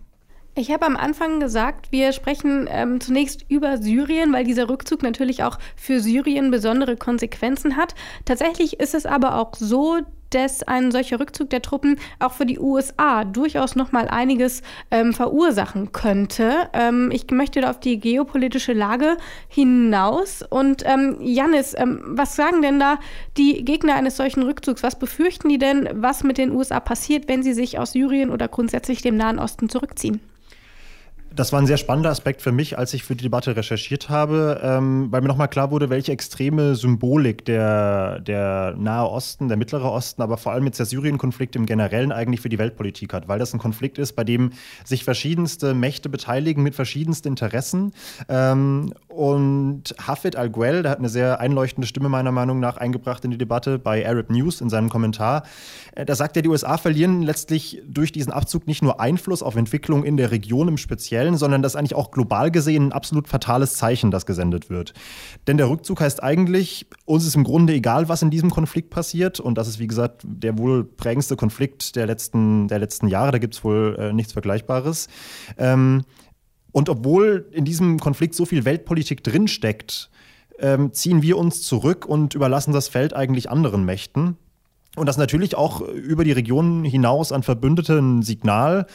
Ich 0.56 0.72
habe 0.72 0.88
am 0.88 0.98
Anfang 0.98 1.40
gesagt, 1.40 1.92
wir 1.92 2.12
sprechen 2.14 2.68
ähm, 2.72 3.00
zunächst 3.00 3.46
über 3.48 3.78
Syrien, 3.78 4.34
weil 4.34 4.44
dieser 4.44 4.70
Rückzug 4.70 5.04
natürlich 5.04 5.44
auch 5.44 5.60
für 5.76 6.00
Syrien 6.00 6.50
besondere 6.50 6.98
Konsequenzen 6.98 7.78
hat. 7.78 7.94
Tatsächlich 8.26 8.80
ist 8.80 8.96
es 8.96 9.06
aber 9.06 9.38
auch 9.38 9.54
so, 9.54 10.00
dass 10.32 10.64
ein 10.64 10.92
solcher 10.92 11.20
Rückzug 11.20 11.50
der 11.50 11.62
Truppen 11.62 12.00
auch 12.20 12.34
für 12.34 12.46
die 12.46 12.60
USA 12.60 13.24
durchaus 13.24 13.76
noch 13.76 13.92
mal 13.92 14.08
einiges 14.08 14.62
ähm, 14.92 15.14
verursachen 15.14 15.92
könnte. 15.92 16.70
Ähm, 16.74 17.12
ich 17.12 17.30
möchte 17.32 17.62
da 17.62 17.70
auf 17.70 17.80
die 17.80 18.00
geopolitische 18.00 18.74
Lage 18.74 19.18
hinaus. 19.48 20.44
Und 20.48 20.84
ähm, 20.86 21.18
Janis, 21.22 21.74
ähm, 21.78 22.02
was 22.06 22.36
sagen 22.36 22.62
denn 22.62 22.80
da 22.80 23.00
die 23.38 23.64
Gegner 23.64 23.96
eines 23.96 24.18
solchen 24.18 24.44
Rückzugs? 24.44 24.84
Was 24.84 24.98
befürchten 24.98 25.50
die 25.50 25.58
denn, 25.58 25.90
was 25.94 26.24
mit 26.24 26.38
den 26.38 26.52
USA 26.52 26.80
passiert, 26.80 27.28
wenn 27.28 27.44
sie 27.44 27.54
sich 27.54 27.80
aus 27.80 27.94
Syrien 27.94 28.30
oder 28.30 28.48
grundsätzlich 28.48 29.02
dem 29.02 29.18
Nahen 29.18 29.40
Osten 29.40 29.70
zurückziehen? 29.70 30.20
Das 31.38 31.54
war 31.54 31.60
ein 31.60 31.67
sehr 31.67 31.78
spannender 31.78 32.10
Aspekt 32.10 32.41
für 32.41 32.52
mich, 32.52 32.80
als 32.80 32.95
ich 32.95 33.04
für 33.04 33.15
die 33.15 33.21
Debatte 33.21 33.56
recherchiert 33.56 34.10
habe, 34.10 34.60
ähm, 34.63 35.12
weil 35.12 35.21
mir 35.21 35.28
nochmal 35.28 35.47
klar 35.47 35.69
wurde, 35.69 35.91
welche 35.91 36.12
extreme 36.12 36.73
Symbolik 36.73 37.45
der, 37.45 38.21
der 38.21 38.73
Nahe 38.76 39.08
Osten, 39.08 39.47
der 39.47 39.56
Mittlere 39.56 39.91
Osten, 39.91 40.23
aber 40.23 40.38
vor 40.38 40.54
allem 40.54 40.65
jetzt 40.65 40.80
der 40.80 40.88
Syrien-Konflikt 40.88 41.56
im 41.56 41.67
Generellen 41.67 42.12
eigentlich 42.12 42.41
für 42.41 42.50
die 42.50 42.58
Weltpolitik 42.58 43.13
hat, 43.13 43.28
weil 43.28 43.38
das 43.38 43.54
ein 43.54 43.60
Konflikt 43.60 44.00
ist, 44.00 44.13
bei 44.13 44.23
dem 44.23 44.50
sich 44.84 45.04
verschiedenste 45.04 45.76
Mächte 45.76 46.10
beteiligen 46.10 46.63
mit 46.63 46.73
verschiedensten 46.73 47.28
Interessen. 47.28 47.93
Ähm, 48.30 48.91
und 49.08 49.95
Hafid 50.00 50.36
Al-Guel, 50.36 50.82
der 50.82 50.91
hat 50.91 51.00
eine 51.00 51.10
sehr 51.10 51.39
einleuchtende 51.39 51.88
Stimme 51.88 52.10
meiner 52.10 52.32
Meinung 52.32 52.60
nach 52.60 52.78
eingebracht 52.78 53.23
in 53.26 53.32
die 53.32 53.38
Debatte 53.38 53.78
bei 53.78 54.08
Arab 54.08 54.32
News 54.32 54.60
in 54.60 54.69
seinem 54.69 54.89
Kommentar. 54.89 55.43
Äh, 55.93 56.06
da 56.06 56.15
sagt 56.15 56.36
er, 56.36 56.41
die 56.41 56.50
USA 56.50 56.78
verlieren 56.78 57.21
letztlich 57.21 57.82
durch 57.88 58.12
diesen 58.12 58.32
Abzug 58.32 58.65
nicht 58.65 58.82
nur 58.82 59.00
Einfluss 59.00 59.43
auf 59.43 59.56
Entwicklung 59.56 60.04
in 60.04 60.17
der 60.17 60.32
Region 60.32 60.67
im 60.67 60.78
Speziellen, 60.78 61.27
Stellen, 61.28 61.38
sondern 61.38 61.62
das 61.62 61.74
ist 61.74 61.76
eigentlich 61.76 61.96
auch 61.96 62.12
global 62.12 62.52
gesehen 62.52 62.88
ein 62.88 62.92
absolut 62.92 63.28
fatales 63.28 63.76
Zeichen, 63.76 64.12
das 64.12 64.26
gesendet 64.26 64.70
wird. 64.70 64.94
Denn 65.48 65.58
der 65.58 65.70
Rückzug 65.70 66.00
heißt 66.00 66.24
eigentlich, 66.24 66.88
uns 67.06 67.26
ist 67.26 67.36
im 67.36 67.44
Grunde 67.44 67.74
egal, 67.74 68.08
was 68.10 68.22
in 68.22 68.30
diesem 68.30 68.50
Konflikt 68.50 68.90
passiert. 68.90 69.40
Und 69.40 69.58
das 69.58 69.68
ist, 69.68 69.80
wie 69.80 69.88
gesagt, 69.88 70.22
der 70.26 70.58
wohl 70.58 70.84
prägendste 70.84 71.36
Konflikt 71.36 71.96
der 71.96 72.08
letzten, 72.08 72.68
der 72.68 72.80
letzten 72.80 73.08
Jahre. 73.08 73.32
Da 73.32 73.38
gibt 73.40 73.56
es 73.56 73.63
wohl 73.63 73.96
äh, 74.00 74.13
nichts 74.13 74.34
Vergleichbares. 74.34 75.08
Ähm, 75.58 76.04
und 76.72 76.90
obwohl 76.90 77.48
in 77.52 77.66
diesem 77.66 78.00
Konflikt 78.00 78.36
so 78.36 78.46
viel 78.46 78.66
Weltpolitik 78.66 79.24
drinsteckt, 79.24 80.10
ähm, 80.60 80.94
ziehen 80.94 81.22
wir 81.22 81.38
uns 81.38 81.62
zurück 81.63 82.06
und 82.06 82.36
überlassen 82.36 82.74
das 82.74 82.88
Feld 82.88 83.13
eigentlich 83.13 83.50
anderen 83.50 83.84
Mächten. 83.84 84.38
Und 84.96 85.06
das 85.06 85.18
natürlich 85.18 85.56
auch 85.56 85.82
über 85.82 86.24
die 86.24 86.32
Region 86.32 86.84
hinaus 86.84 87.32
an 87.32 87.44
Verbündeten 87.44 88.24
Signal, 88.24 88.88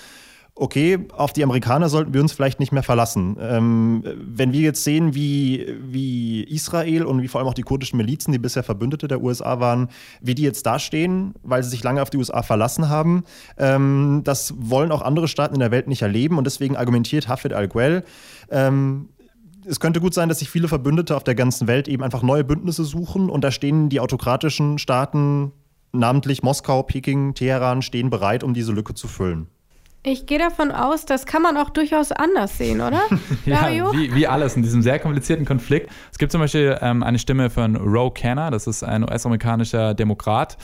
okay, 0.55 1.07
auf 1.13 1.33
die 1.33 1.43
Amerikaner 1.43 1.89
sollten 1.89 2.13
wir 2.13 2.21
uns 2.21 2.33
vielleicht 2.33 2.61
nicht 2.61 2.73
mehr 2.73 2.83
verlassen. 2.83 3.37
Ähm, 3.41 4.05
wenn 4.17 4.53
wir 4.53 4.61
jetzt 4.61 4.85
sehen, 4.85 5.15
wie, 5.15 5.67
wie 5.81 6.43
Israel 6.45 7.05
und 7.05 7.23
wie 7.23 7.29
vor 7.29 7.41
allem 7.41 7.49
auch 7.49 7.55
die 7.55 7.63
kurdischen 7.63 7.97
Milizen, 7.97 8.33
die 8.33 8.39
bisher 8.39 8.63
Verbündete 8.63 9.09
der 9.09 9.23
USA 9.23 9.61
waren, 9.61 9.89
wie 10.21 10.35
die 10.35 10.43
jetzt 10.43 10.67
dastehen, 10.67 11.35
weil 11.43 11.63
sie 11.63 11.71
sich 11.71 11.83
lange 11.83 12.03
auf 12.03 12.11
die 12.11 12.19
USA 12.19 12.43
verlassen 12.43 12.91
haben, 12.91 13.25
ähm, 13.57 14.21
das 14.25 14.55
wollen 14.59 14.93
auch 14.93 15.03
andere 15.03 15.27
Staaten 15.27 15.55
in 15.55 15.61
der 15.61 15.71
Welt 15.71 15.89
nicht 15.89 16.03
erleben 16.03 16.37
und 16.37 16.45
deswegen 16.45 16.77
argumentiert 16.77 17.29
Hafid 17.29 17.55
al-Guel, 17.55 18.05
ähm, 18.51 19.09
es 19.65 19.81
könnte 19.81 20.01
gut 20.01 20.13
sein, 20.13 20.29
dass 20.29 20.41
sich 20.41 20.51
viele 20.51 20.69
Verbündete 20.69 21.17
auf 21.17 21.25
der 21.25 21.37
ganzen 21.37 21.69
Welt 21.69 21.87
eben 21.89 22.03
einfach 22.03 22.23
neue 22.23 22.45
Bündnisse 22.45 22.85
suchen 22.85 23.31
und 23.31 23.43
da 23.45 23.51
stehen 23.51 23.89
die 23.89 24.01
autokratischen 24.01 24.79
Staaten, 24.79 25.53
namentlich 25.93 26.43
Moskau, 26.43 26.83
Peking, 26.83 27.35
Teheran, 27.35 27.81
stehen 27.81 28.11
bereit, 28.11 28.43
um 28.43 28.55
diese 28.55 28.73
Lücke 28.73 28.95
zu 28.95 29.09
füllen. 29.09 29.47
Ich 30.05 30.27
gehe 30.27 30.39
davon 30.39 30.73
aus, 30.73 31.07
das 31.07 31.27
kann 31.27 31.43
man 31.43 31.57
auch 31.57 31.71
durchaus 31.71 32.11
anders 32.11 32.59
sehen, 32.59 32.81
oder? 32.81 33.03
ja, 33.47 33.69
wie, 33.93 34.13
wie, 34.13 34.27
alles 34.27 34.57
in 34.57 34.63
diesem 34.63 34.83
sehr 34.83 34.99
komplizierten 34.99 35.45
Konflikt. 35.45 35.91
Es 36.11 36.19
gibt 36.19 36.33
zum 36.33 36.41
Beispiel 36.41 36.77
ähm, 36.81 37.05
eine 37.05 37.21
Stimme 37.21 37.51
von 37.51 37.77
Roe 37.77 38.11
Kenner, 38.11 38.51
das 38.51 38.67
ist 38.67 38.83
ein 38.83 39.05
US-amerikanischer 39.05 39.95
Demokrat. 39.95 40.57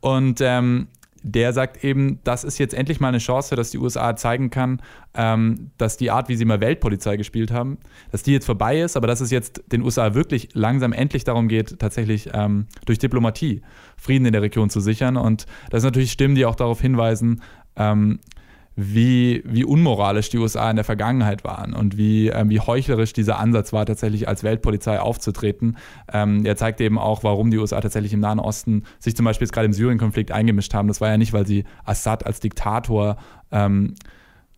Und 0.00 0.42
ähm, 0.42 0.88
der 1.22 1.52
sagt 1.54 1.84
eben, 1.84 2.18
das 2.24 2.44
ist 2.44 2.58
jetzt 2.58 2.74
endlich 2.74 3.00
mal 3.00 3.08
eine 3.08 3.18
Chance, 3.18 3.56
dass 3.56 3.70
die 3.70 3.78
USA 3.78 4.14
zeigen 4.16 4.50
kann, 4.50 4.82
ähm, 5.14 5.70
dass 5.78 5.96
die 5.96 6.10
Art, 6.10 6.28
wie 6.28 6.36
sie 6.36 6.44
mal 6.44 6.60
Weltpolizei 6.60 7.16
gespielt 7.16 7.50
haben, 7.50 7.78
dass 8.10 8.22
die 8.22 8.32
jetzt 8.32 8.44
vorbei 8.44 8.80
ist, 8.80 8.96
aber 8.96 9.06
dass 9.06 9.20
es 9.20 9.30
jetzt 9.30 9.62
den 9.72 9.82
USA 9.82 10.14
wirklich 10.14 10.50
langsam 10.52 10.92
endlich 10.92 11.24
darum 11.24 11.48
geht, 11.48 11.78
tatsächlich 11.78 12.28
ähm, 12.34 12.66
durch 12.84 12.98
Diplomatie 12.98 13.62
Frieden 13.96 14.26
in 14.26 14.32
der 14.32 14.42
Region 14.42 14.68
zu 14.68 14.80
sichern. 14.80 15.16
Und 15.16 15.46
das 15.70 15.82
sind 15.82 15.92
natürlich 15.92 16.12
Stimmen, 16.12 16.34
die 16.34 16.44
auch 16.44 16.56
darauf 16.56 16.80
hinweisen, 16.80 17.40
ähm, 17.76 18.18
wie, 18.74 19.42
wie 19.44 19.64
unmoralisch 19.64 20.30
die 20.30 20.38
USA 20.38 20.70
in 20.70 20.76
der 20.76 20.84
Vergangenheit 20.84 21.44
waren 21.44 21.74
und 21.74 21.96
wie, 21.96 22.28
ähm, 22.28 22.48
wie 22.48 22.60
heuchlerisch 22.60 23.12
dieser 23.12 23.38
Ansatz 23.38 23.72
war, 23.72 23.84
tatsächlich 23.84 24.28
als 24.28 24.44
Weltpolizei 24.44 24.98
aufzutreten. 24.98 25.76
Ähm, 26.12 26.44
er 26.44 26.56
zeigt 26.56 26.80
eben 26.80 26.98
auch, 26.98 27.22
warum 27.22 27.50
die 27.50 27.58
USA 27.58 27.80
tatsächlich 27.80 28.12
im 28.12 28.20
Nahen 28.20 28.38
Osten 28.38 28.84
sich 28.98 29.14
zum 29.14 29.24
Beispiel 29.24 29.46
jetzt 29.46 29.52
gerade 29.52 29.66
im 29.66 29.72
Syrien-Konflikt 29.72 30.32
eingemischt 30.32 30.72
haben. 30.74 30.88
Das 30.88 31.00
war 31.00 31.10
ja 31.10 31.18
nicht, 31.18 31.32
weil 31.32 31.46
sie 31.46 31.64
Assad 31.84 32.24
als 32.24 32.40
Diktator 32.40 33.16
ähm, 33.50 33.94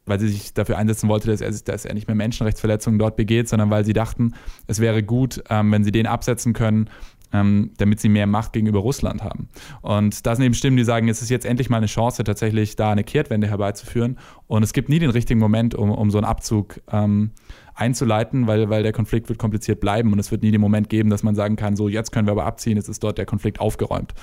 weil 0.06 0.20
sie 0.20 0.28
sich 0.28 0.52
dafür 0.52 0.78
einsetzen 0.78 1.08
wollte, 1.08 1.30
dass 1.30 1.40
er, 1.40 1.50
dass 1.50 1.84
er 1.84 1.94
nicht 1.94 2.06
mehr 2.06 2.14
Menschenrechtsverletzungen 2.14 2.98
dort 2.98 3.16
begeht, 3.16 3.48
sondern 3.48 3.70
weil 3.70 3.84
sie 3.84 3.92
dachten, 3.92 4.34
es 4.66 4.80
wäre 4.80 5.02
gut, 5.02 5.42
ähm, 5.48 5.72
wenn 5.72 5.84
sie 5.84 5.92
den 5.92 6.06
absetzen 6.06 6.52
können, 6.52 6.90
ähm, 7.34 7.72
damit 7.78 7.98
sie 8.00 8.08
mehr 8.08 8.26
Macht 8.26 8.52
gegenüber 8.52 8.78
Russland 8.78 9.24
haben. 9.24 9.48
Und 9.82 10.24
da 10.24 10.36
sind 10.36 10.44
eben 10.44 10.54
Stimmen, 10.54 10.76
die 10.76 10.84
sagen, 10.84 11.08
es 11.08 11.20
ist 11.20 11.30
jetzt 11.30 11.44
endlich 11.44 11.68
mal 11.68 11.78
eine 11.78 11.86
Chance, 11.86 12.22
tatsächlich 12.22 12.76
da 12.76 12.92
eine 12.92 13.02
Kehrtwende 13.02 13.48
herbeizuführen. 13.48 14.18
Und 14.46 14.62
es 14.62 14.72
gibt 14.72 14.88
nie 14.88 15.00
den 15.00 15.10
richtigen 15.10 15.40
Moment, 15.40 15.74
um, 15.74 15.90
um 15.90 16.10
so 16.12 16.18
einen 16.18 16.26
Abzug 16.26 16.80
ähm, 16.92 17.32
einzuleiten, 17.74 18.46
weil, 18.46 18.70
weil 18.70 18.84
der 18.84 18.92
Konflikt 18.92 19.28
wird 19.28 19.40
kompliziert 19.40 19.80
bleiben 19.80 20.12
und 20.12 20.20
es 20.20 20.30
wird 20.30 20.42
nie 20.42 20.52
den 20.52 20.60
Moment 20.60 20.88
geben, 20.88 21.10
dass 21.10 21.24
man 21.24 21.34
sagen 21.34 21.56
kann, 21.56 21.74
so 21.74 21.88
jetzt 21.88 22.12
können 22.12 22.28
wir 22.28 22.32
aber 22.32 22.46
abziehen, 22.46 22.76
jetzt 22.76 22.88
ist 22.88 23.02
dort 23.02 23.18
der 23.18 23.26
Konflikt 23.26 23.60
aufgeräumt. 23.60 24.14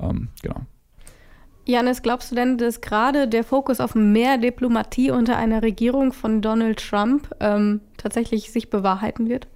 Ähm, 0.00 0.28
genau. 0.42 0.62
Janis, 1.68 2.02
glaubst 2.02 2.32
du 2.32 2.34
denn, 2.36 2.58
dass 2.58 2.80
gerade 2.80 3.28
der 3.28 3.44
Fokus 3.44 3.80
auf 3.80 3.94
mehr 3.94 4.38
Diplomatie 4.38 5.10
unter 5.10 5.36
einer 5.36 5.62
Regierung 5.62 6.12
von 6.12 6.42
Donald 6.42 6.78
Trump 6.78 7.28
ähm, 7.38 7.80
tatsächlich 7.96 8.50
sich 8.50 8.70
bewahrheiten 8.70 9.28
wird? 9.28 9.48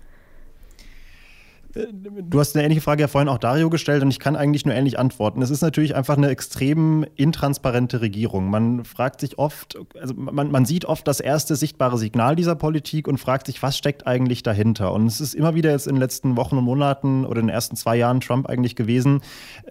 Du 1.72 2.40
hast 2.40 2.56
eine 2.56 2.64
ähnliche 2.64 2.80
Frage 2.80 3.02
ja 3.02 3.06
vorhin 3.08 3.28
auch 3.28 3.38
Dario 3.38 3.70
gestellt 3.70 4.02
und 4.02 4.10
ich 4.10 4.18
kann 4.18 4.34
eigentlich 4.34 4.66
nur 4.66 4.74
ähnlich 4.74 4.98
antworten. 4.98 5.40
Es 5.40 5.50
ist 5.50 5.60
natürlich 5.60 5.94
einfach 5.94 6.16
eine 6.16 6.28
extrem 6.28 7.06
intransparente 7.14 8.00
Regierung. 8.00 8.50
Man 8.50 8.84
fragt 8.84 9.20
sich 9.20 9.38
oft, 9.38 9.78
also 10.00 10.14
man, 10.14 10.50
man 10.50 10.64
sieht 10.64 10.84
oft 10.84 11.06
das 11.06 11.20
erste 11.20 11.54
sichtbare 11.54 11.96
Signal 11.96 12.34
dieser 12.34 12.56
Politik 12.56 13.06
und 13.06 13.18
fragt 13.18 13.46
sich, 13.46 13.62
was 13.62 13.78
steckt 13.78 14.04
eigentlich 14.06 14.42
dahinter? 14.42 14.92
Und 14.92 15.06
es 15.06 15.20
ist 15.20 15.34
immer 15.34 15.54
wieder 15.54 15.70
jetzt 15.70 15.86
in 15.86 15.94
den 15.94 16.00
letzten 16.00 16.36
Wochen 16.36 16.58
und 16.58 16.64
Monaten 16.64 17.24
oder 17.24 17.40
in 17.40 17.46
den 17.46 17.54
ersten 17.54 17.76
zwei 17.76 17.96
Jahren 17.96 18.20
Trump 18.20 18.48
eigentlich 18.48 18.74
gewesen, 18.74 19.20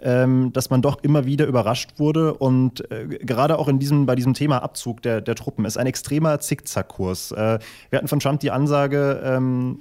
ähm, 0.02 0.54
dass 0.54 0.70
man 0.70 0.82
doch 0.82 1.04
immer 1.04 1.26
wieder 1.26 1.48
überrascht 1.48 2.00
wurde 2.00 2.34
und 2.34 2.90
äh, 2.92 3.08
gerade 3.08 3.60
auch 3.60 3.68
in 3.68 3.78
diesem, 3.78 4.06
bei 4.06 4.16
diesem 4.16 4.34
Thema 4.34 4.64
Abzug 4.64 5.02
der, 5.02 5.20
der 5.20 5.36
Truppen 5.36 5.66
ist 5.66 5.78
ein 5.78 5.88
extremer 5.88 6.40
Zickzackkurs. 6.40 7.34
Äh, 7.34 7.60
wir 7.90 7.98
hatten 7.98 8.08
von 8.08 8.20
Trump 8.20 8.40
die 8.40 8.52
Ansage, 8.52 9.22
ähm, 9.22 9.80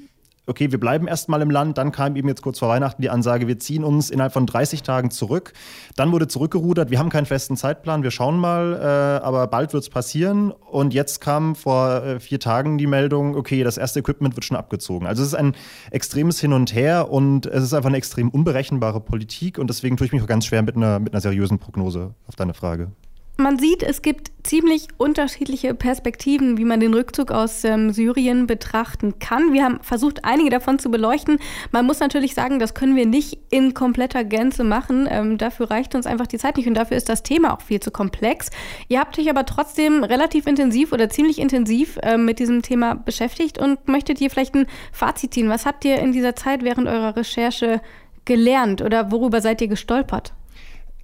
okay, 0.48 0.70
wir 0.70 0.80
bleiben 0.80 1.06
erstmal 1.06 1.42
im 1.42 1.50
Land. 1.50 1.78
Dann 1.78 1.92
kam 1.92 2.16
eben 2.16 2.28
jetzt 2.28 2.42
kurz 2.42 2.58
vor 2.58 2.68
Weihnachten 2.68 3.02
die 3.02 3.10
Ansage, 3.10 3.46
wir 3.46 3.58
ziehen 3.58 3.84
uns 3.84 4.10
innerhalb 4.10 4.32
von 4.32 4.46
30 4.46 4.82
Tagen 4.82 5.10
zurück. 5.10 5.52
Dann 5.96 6.12
wurde 6.12 6.28
zurückgerudert, 6.28 6.90
wir 6.90 6.98
haben 6.98 7.10
keinen 7.10 7.26
festen 7.26 7.56
Zeitplan, 7.56 8.02
wir 8.02 8.10
schauen 8.10 8.38
mal, 8.38 8.74
äh, 8.74 9.24
aber 9.24 9.46
bald 9.46 9.72
wird 9.72 9.82
es 9.82 9.90
passieren. 9.90 10.50
Und 10.50 10.94
jetzt 10.94 11.20
kam 11.20 11.54
vor 11.54 12.02
äh, 12.02 12.20
vier 12.20 12.40
Tagen 12.40 12.78
die 12.78 12.86
Meldung, 12.86 13.36
okay, 13.36 13.62
das 13.62 13.76
erste 13.76 14.00
Equipment 14.00 14.36
wird 14.36 14.44
schon 14.44 14.56
abgezogen. 14.56 15.06
Also 15.06 15.22
es 15.22 15.28
ist 15.28 15.34
ein 15.34 15.54
extremes 15.90 16.40
Hin 16.40 16.52
und 16.52 16.74
Her 16.74 17.10
und 17.10 17.46
es 17.46 17.62
ist 17.62 17.74
einfach 17.74 17.88
eine 17.88 17.98
extrem 17.98 18.28
unberechenbare 18.30 19.00
Politik 19.00 19.58
und 19.58 19.68
deswegen 19.68 19.96
tue 19.96 20.06
ich 20.06 20.12
mich 20.12 20.22
auch 20.22 20.26
ganz 20.26 20.46
schwer 20.46 20.62
mit 20.62 20.76
einer, 20.76 20.98
mit 20.98 21.12
einer 21.12 21.20
seriösen 21.20 21.58
Prognose 21.58 22.14
auf 22.26 22.36
deine 22.36 22.54
Frage 22.54 22.90
man 23.38 23.58
sieht, 23.58 23.84
es 23.84 24.02
gibt 24.02 24.32
ziemlich 24.42 24.88
unterschiedliche 24.96 25.72
Perspektiven, 25.72 26.58
wie 26.58 26.64
man 26.64 26.80
den 26.80 26.92
Rückzug 26.92 27.30
aus 27.30 27.62
ähm, 27.62 27.92
Syrien 27.92 28.48
betrachten 28.48 29.20
kann. 29.20 29.52
Wir 29.52 29.64
haben 29.64 29.78
versucht, 29.80 30.24
einige 30.24 30.50
davon 30.50 30.80
zu 30.80 30.90
beleuchten. 30.90 31.38
Man 31.70 31.86
muss 31.86 32.00
natürlich 32.00 32.34
sagen, 32.34 32.58
das 32.58 32.74
können 32.74 32.96
wir 32.96 33.06
nicht 33.06 33.38
in 33.50 33.74
kompletter 33.74 34.24
Gänze 34.24 34.64
machen. 34.64 35.06
Ähm, 35.08 35.38
dafür 35.38 35.70
reicht 35.70 35.94
uns 35.94 36.04
einfach 36.04 36.26
die 36.26 36.38
Zeit 36.38 36.56
nicht 36.56 36.66
und 36.66 36.74
dafür 36.74 36.96
ist 36.96 37.08
das 37.08 37.22
Thema 37.22 37.54
auch 37.54 37.60
viel 37.60 37.78
zu 37.78 37.92
komplex. 37.92 38.50
Ihr 38.88 38.98
habt 38.98 39.16
euch 39.18 39.30
aber 39.30 39.46
trotzdem 39.46 40.02
relativ 40.02 40.48
intensiv 40.48 40.92
oder 40.92 41.08
ziemlich 41.08 41.38
intensiv 41.38 41.96
ähm, 42.02 42.24
mit 42.24 42.40
diesem 42.40 42.62
Thema 42.62 42.94
beschäftigt 42.94 43.58
und 43.58 43.86
möchtet 43.86 44.20
ihr 44.20 44.30
vielleicht 44.30 44.56
ein 44.56 44.66
Fazit 44.90 45.34
ziehen? 45.34 45.48
Was 45.48 45.64
habt 45.64 45.84
ihr 45.84 45.98
in 45.98 46.10
dieser 46.10 46.34
Zeit 46.34 46.64
während 46.64 46.88
eurer 46.88 47.14
Recherche 47.14 47.80
gelernt 48.24 48.82
oder 48.82 49.12
worüber 49.12 49.40
seid 49.40 49.60
ihr 49.60 49.68
gestolpert? 49.68 50.34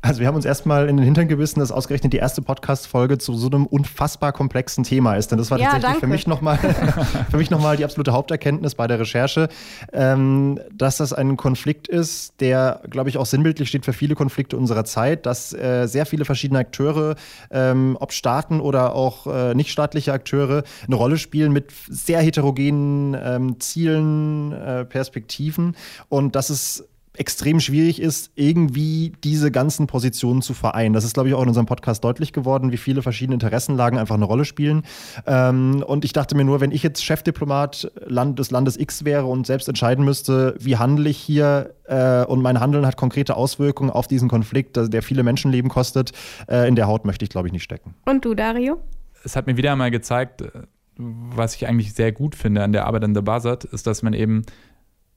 Also 0.04 0.20
wir 0.20 0.26
haben 0.26 0.34
uns 0.34 0.44
erstmal 0.44 0.90
in 0.90 0.98
den 0.98 1.04
Hintern 1.04 1.28
gebissen, 1.28 1.60
dass 1.60 1.72
ausgerechnet 1.72 2.12
die 2.12 2.18
erste 2.18 2.42
Podcast-Folge 2.42 3.16
zu 3.16 3.34
so 3.34 3.46
einem 3.46 3.64
unfassbar 3.64 4.32
komplexen 4.32 4.84
Thema 4.84 5.14
ist. 5.14 5.30
Denn 5.30 5.38
das 5.38 5.50
war 5.50 5.58
ja, 5.58 5.70
tatsächlich 5.70 5.92
danke. 5.92 6.00
für 6.00 6.06
mich 6.08 6.26
nochmal 6.26 6.58
für 7.30 7.38
mich 7.38 7.50
nochmal 7.50 7.78
die 7.78 7.84
absolute 7.84 8.12
Haupterkenntnis 8.12 8.74
bei 8.74 8.86
der 8.86 9.00
Recherche, 9.00 9.48
ähm, 9.94 10.60
dass 10.70 10.98
das 10.98 11.14
ein 11.14 11.38
Konflikt 11.38 11.88
ist, 11.88 12.38
der, 12.40 12.82
glaube 12.90 13.08
ich, 13.08 13.16
auch 13.16 13.24
sinnbildlich 13.24 13.66
steht 13.66 13.86
für 13.86 13.94
viele 13.94 14.14
Konflikte 14.14 14.58
unserer 14.58 14.84
Zeit, 14.84 15.24
dass 15.24 15.54
äh, 15.54 15.86
sehr 15.86 16.04
viele 16.04 16.26
verschiedene 16.26 16.58
Akteure, 16.58 17.14
ähm, 17.50 17.96
ob 17.98 18.12
Staaten 18.12 18.60
oder 18.60 18.94
auch 18.94 19.26
äh, 19.26 19.54
nichtstaatliche 19.54 20.12
Akteure, 20.12 20.64
eine 20.86 20.96
Rolle 20.96 21.16
spielen 21.16 21.50
mit 21.50 21.72
sehr 21.88 22.20
heterogenen 22.20 23.16
ähm, 23.18 23.58
Zielen, 23.58 24.52
äh, 24.52 24.84
Perspektiven 24.84 25.74
und 26.10 26.36
dass 26.36 26.50
es 26.50 26.84
extrem 27.16 27.60
schwierig 27.60 28.00
ist, 28.00 28.32
irgendwie 28.34 29.12
diese 29.22 29.50
ganzen 29.52 29.86
Positionen 29.86 30.42
zu 30.42 30.52
vereinen. 30.52 30.94
Das 30.94 31.04
ist, 31.04 31.14
glaube 31.14 31.28
ich, 31.28 31.34
auch 31.34 31.42
in 31.42 31.48
unserem 31.48 31.66
Podcast 31.66 32.02
deutlich 32.02 32.32
geworden, 32.32 32.72
wie 32.72 32.76
viele 32.76 33.02
verschiedene 33.02 33.34
Interessenlagen 33.34 33.98
einfach 33.98 34.16
eine 34.16 34.24
Rolle 34.24 34.44
spielen. 34.44 34.82
Ähm, 35.26 35.84
und 35.86 36.04
ich 36.04 36.12
dachte 36.12 36.36
mir 36.36 36.44
nur, 36.44 36.60
wenn 36.60 36.72
ich 36.72 36.82
jetzt 36.82 37.04
Chefdiplomat 37.04 37.92
Land 38.06 38.38
des 38.38 38.50
Landes 38.50 38.76
X 38.76 39.04
wäre 39.04 39.26
und 39.26 39.46
selbst 39.46 39.68
entscheiden 39.68 40.04
müsste, 40.04 40.56
wie 40.58 40.76
handle 40.76 41.08
ich 41.08 41.18
hier 41.18 41.74
äh, 41.84 42.24
und 42.24 42.42
mein 42.42 42.58
Handeln 42.58 42.84
hat 42.84 42.96
konkrete 42.96 43.36
Auswirkungen 43.36 43.90
auf 43.90 44.08
diesen 44.08 44.28
Konflikt, 44.28 44.76
der 44.76 45.02
viele 45.02 45.22
Menschenleben 45.22 45.70
kostet, 45.70 46.12
äh, 46.48 46.66
in 46.66 46.74
der 46.74 46.88
Haut 46.88 47.04
möchte 47.04 47.24
ich, 47.24 47.30
glaube 47.30 47.46
ich, 47.48 47.52
nicht 47.52 47.62
stecken. 47.62 47.94
Und 48.06 48.24
du, 48.24 48.34
Dario? 48.34 48.78
Es 49.22 49.36
hat 49.36 49.46
mir 49.46 49.56
wieder 49.56 49.72
einmal 49.72 49.90
gezeigt, 49.92 50.42
äh, 50.42 50.50
was 50.96 51.54
ich 51.54 51.66
eigentlich 51.66 51.94
sehr 51.94 52.12
gut 52.12 52.34
finde 52.34 52.62
an 52.62 52.72
der 52.72 52.86
Arbeit 52.86 53.04
an 53.04 53.14
der 53.14 53.22
Buzzard, 53.22 53.64
ist, 53.64 53.86
dass 53.86 54.02
man 54.02 54.12
eben 54.14 54.42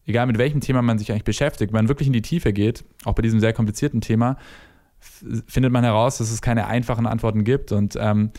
egal 0.07 0.25
mit 0.25 0.37
welchem 0.37 0.61
Thema 0.61 0.81
man 0.81 0.97
sich 0.97 1.11
eigentlich 1.11 1.25
beschäftigt, 1.25 1.71
wenn 1.71 1.79
man 1.79 1.89
wirklich 1.89 2.07
in 2.07 2.13
die 2.13 2.21
Tiefe 2.21 2.53
geht, 2.53 2.83
auch 3.03 3.13
bei 3.13 3.21
diesem 3.21 3.39
sehr 3.39 3.53
komplizierten 3.53 4.01
Thema, 4.01 4.37
findet 4.99 5.71
man 5.71 5.83
heraus, 5.83 6.17
dass 6.17 6.31
es 6.31 6.41
keine 6.41 6.65
einfachen 6.67 7.05
Antworten 7.05 7.43
gibt. 7.43 7.71
Und 7.71 7.95
ähm, 7.99 8.31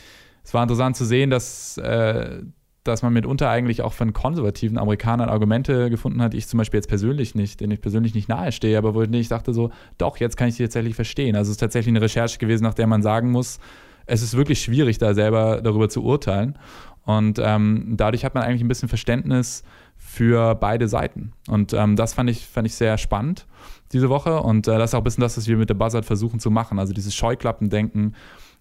es 0.42 0.54
war 0.54 0.62
interessant 0.62 0.96
zu 0.96 1.04
sehen, 1.04 1.30
dass, 1.30 1.76
äh, 1.78 2.42
dass 2.84 3.02
man 3.02 3.12
mitunter 3.12 3.50
eigentlich 3.50 3.82
auch 3.82 3.92
von 3.92 4.12
konservativen 4.12 4.78
Amerikanern 4.78 5.28
Argumente 5.28 5.90
gefunden 5.90 6.22
hat, 6.22 6.32
die 6.32 6.38
ich 6.38 6.48
zum 6.48 6.58
Beispiel 6.58 6.78
jetzt 6.78 6.88
persönlich 6.88 7.34
nicht, 7.34 7.60
denen 7.60 7.72
ich 7.72 7.80
persönlich 7.80 8.14
nicht 8.14 8.28
nahestehe, 8.28 8.78
aber 8.78 8.94
wo 8.94 9.02
ich 9.02 9.28
dachte 9.28 9.52
so, 9.52 9.70
doch, 9.98 10.16
jetzt 10.16 10.36
kann 10.36 10.48
ich 10.48 10.56
die 10.56 10.62
tatsächlich 10.62 10.94
verstehen. 10.94 11.36
Also 11.36 11.50
es 11.50 11.56
ist 11.56 11.60
tatsächlich 11.60 11.92
eine 11.92 12.00
Recherche 12.00 12.38
gewesen, 12.38 12.64
nach 12.64 12.74
der 12.74 12.86
man 12.86 13.02
sagen 13.02 13.30
muss, 13.30 13.58
es 14.06 14.22
ist 14.22 14.36
wirklich 14.36 14.62
schwierig, 14.62 14.96
da 14.96 15.12
selber 15.12 15.60
darüber 15.60 15.90
zu 15.90 16.02
urteilen. 16.02 16.58
Und 17.04 17.38
ähm, 17.42 17.94
dadurch 17.96 18.24
hat 18.24 18.34
man 18.34 18.42
eigentlich 18.42 18.62
ein 18.62 18.68
bisschen 18.68 18.88
Verständnis 18.88 19.62
für 20.08 20.54
beide 20.54 20.88
Seiten. 20.88 21.32
Und 21.48 21.74
ähm, 21.74 21.94
das 21.94 22.14
fand 22.14 22.30
ich, 22.30 22.46
fand 22.46 22.66
ich 22.66 22.74
sehr 22.74 22.96
spannend 22.96 23.46
diese 23.92 24.08
Woche. 24.08 24.40
Und 24.40 24.66
äh, 24.66 24.78
das 24.78 24.90
ist 24.90 24.94
auch 24.94 25.00
ein 25.00 25.04
bisschen 25.04 25.20
das, 25.20 25.36
was 25.36 25.46
wir 25.46 25.58
mit 25.58 25.68
der 25.68 25.74
Buzzard 25.74 26.06
versuchen 26.06 26.40
zu 26.40 26.50
machen. 26.50 26.78
Also 26.78 26.94
dieses 26.94 27.14
Scheuklappendenken, 27.14 28.16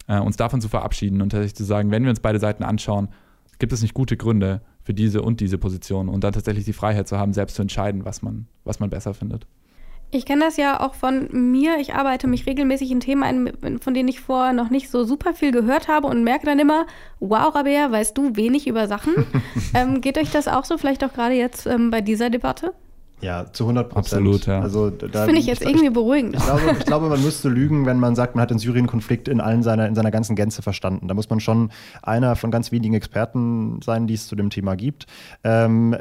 äh, 0.08 0.20
uns 0.20 0.36
davon 0.36 0.60
zu 0.60 0.68
verabschieden 0.68 1.22
und 1.22 1.30
tatsächlich 1.30 1.56
zu 1.56 1.64
sagen, 1.64 1.90
wenn 1.90 2.04
wir 2.04 2.10
uns 2.10 2.20
beide 2.20 2.40
Seiten 2.40 2.64
anschauen, 2.64 3.08
gibt 3.60 3.72
es 3.72 3.82
nicht 3.82 3.94
gute 3.94 4.18
Gründe 4.18 4.62
für 4.84 4.94
diese 4.94 5.22
und 5.22 5.40
diese 5.40 5.58
Position 5.58 6.10
und 6.10 6.24
dann 6.24 6.34
tatsächlich 6.34 6.66
die 6.66 6.74
Freiheit 6.74 7.08
zu 7.08 7.18
haben, 7.18 7.32
selbst 7.34 7.56
zu 7.56 7.62
entscheiden, 7.62 8.04
was 8.04 8.22
man, 8.22 8.48
was 8.66 8.82
man 8.82 8.90
besser 8.90 9.14
findet. 9.14 9.48
Ich 10.10 10.26
kenne 10.26 10.46
das 10.46 10.56
ja 10.56 10.80
auch 10.80 10.94
von 10.94 11.28
mir. 11.32 11.80
Ich 11.80 11.94
arbeite 11.94 12.28
mich 12.28 12.46
regelmäßig 12.46 12.92
in 12.92 13.02
Themen 13.02 13.24
ein, 13.24 13.80
von 13.82 13.94
denen 13.94 14.08
ich 14.08 14.22
vorher 14.22 14.54
noch 14.54 14.70
nicht 14.70 14.90
so 14.90 15.04
super 15.04 15.34
viel 15.34 15.52
gehört 15.52 15.90
habe 15.90 16.08
und 16.08 16.24
merke 16.24 16.46
dann 16.46 16.60
immer, 16.60 16.86
wow, 17.20 17.54
Rabea, 17.54 17.92
weißt 17.92 18.18
du 18.18 18.36
wenig 18.38 18.68
über 18.68 18.88
Sachen. 18.88 19.14
ähm, 19.74 20.00
geht 20.00 20.18
euch 20.18 20.32
das 20.32 20.48
auch 20.48 20.64
so, 20.64 20.78
vielleicht 20.78 21.04
auch 21.04 21.12
gerade 21.12 21.36
jetzt 21.36 21.68
ähm, 21.68 21.92
bei 21.92 22.00
dieser 22.00 22.30
Debatte? 22.30 22.74
Ja, 23.20 23.52
zu 23.52 23.64
100 23.64 23.90
Prozent. 23.90 24.22
Absolut, 24.22 24.46
ja. 24.46 24.62
Also, 24.62 24.92
da, 24.92 25.08
das 25.08 25.26
finde 25.26 25.42
ich 25.42 25.48
jetzt 25.48 25.64
ich, 25.64 25.68
irgendwie 25.68 25.90
beruhigend. 25.90 26.36
Ich 26.36 26.44
glaube, 26.44 26.62
ich 26.78 26.86
glaube, 26.86 27.10
man 27.10 27.22
müsste 27.22 27.50
lügen, 27.50 27.86
wenn 27.88 28.00
man 28.00 28.16
sagt, 28.16 28.36
man 28.36 28.44
hat 28.44 28.52
den 28.52 28.60
Syrien-Konflikt 28.60 29.28
in, 29.28 29.42
allen 29.42 29.64
seiner, 29.64 29.88
in 29.88 29.96
seiner 29.96 30.12
ganzen 30.12 30.36
Gänze 30.36 30.62
verstanden. 30.62 31.08
Da 31.08 31.16
muss 31.16 31.30
man 31.30 31.40
schon 31.40 31.72
einer 32.04 32.36
von 32.36 32.52
ganz 32.52 32.72
wenigen 32.72 32.94
Experten 32.94 33.82
sein, 33.84 34.06
die 34.06 34.14
es 34.14 34.28
zu 34.28 34.36
dem 34.36 34.52
Thema 34.52 34.76
gibt. 34.76 35.08
Ähm, 35.44 35.98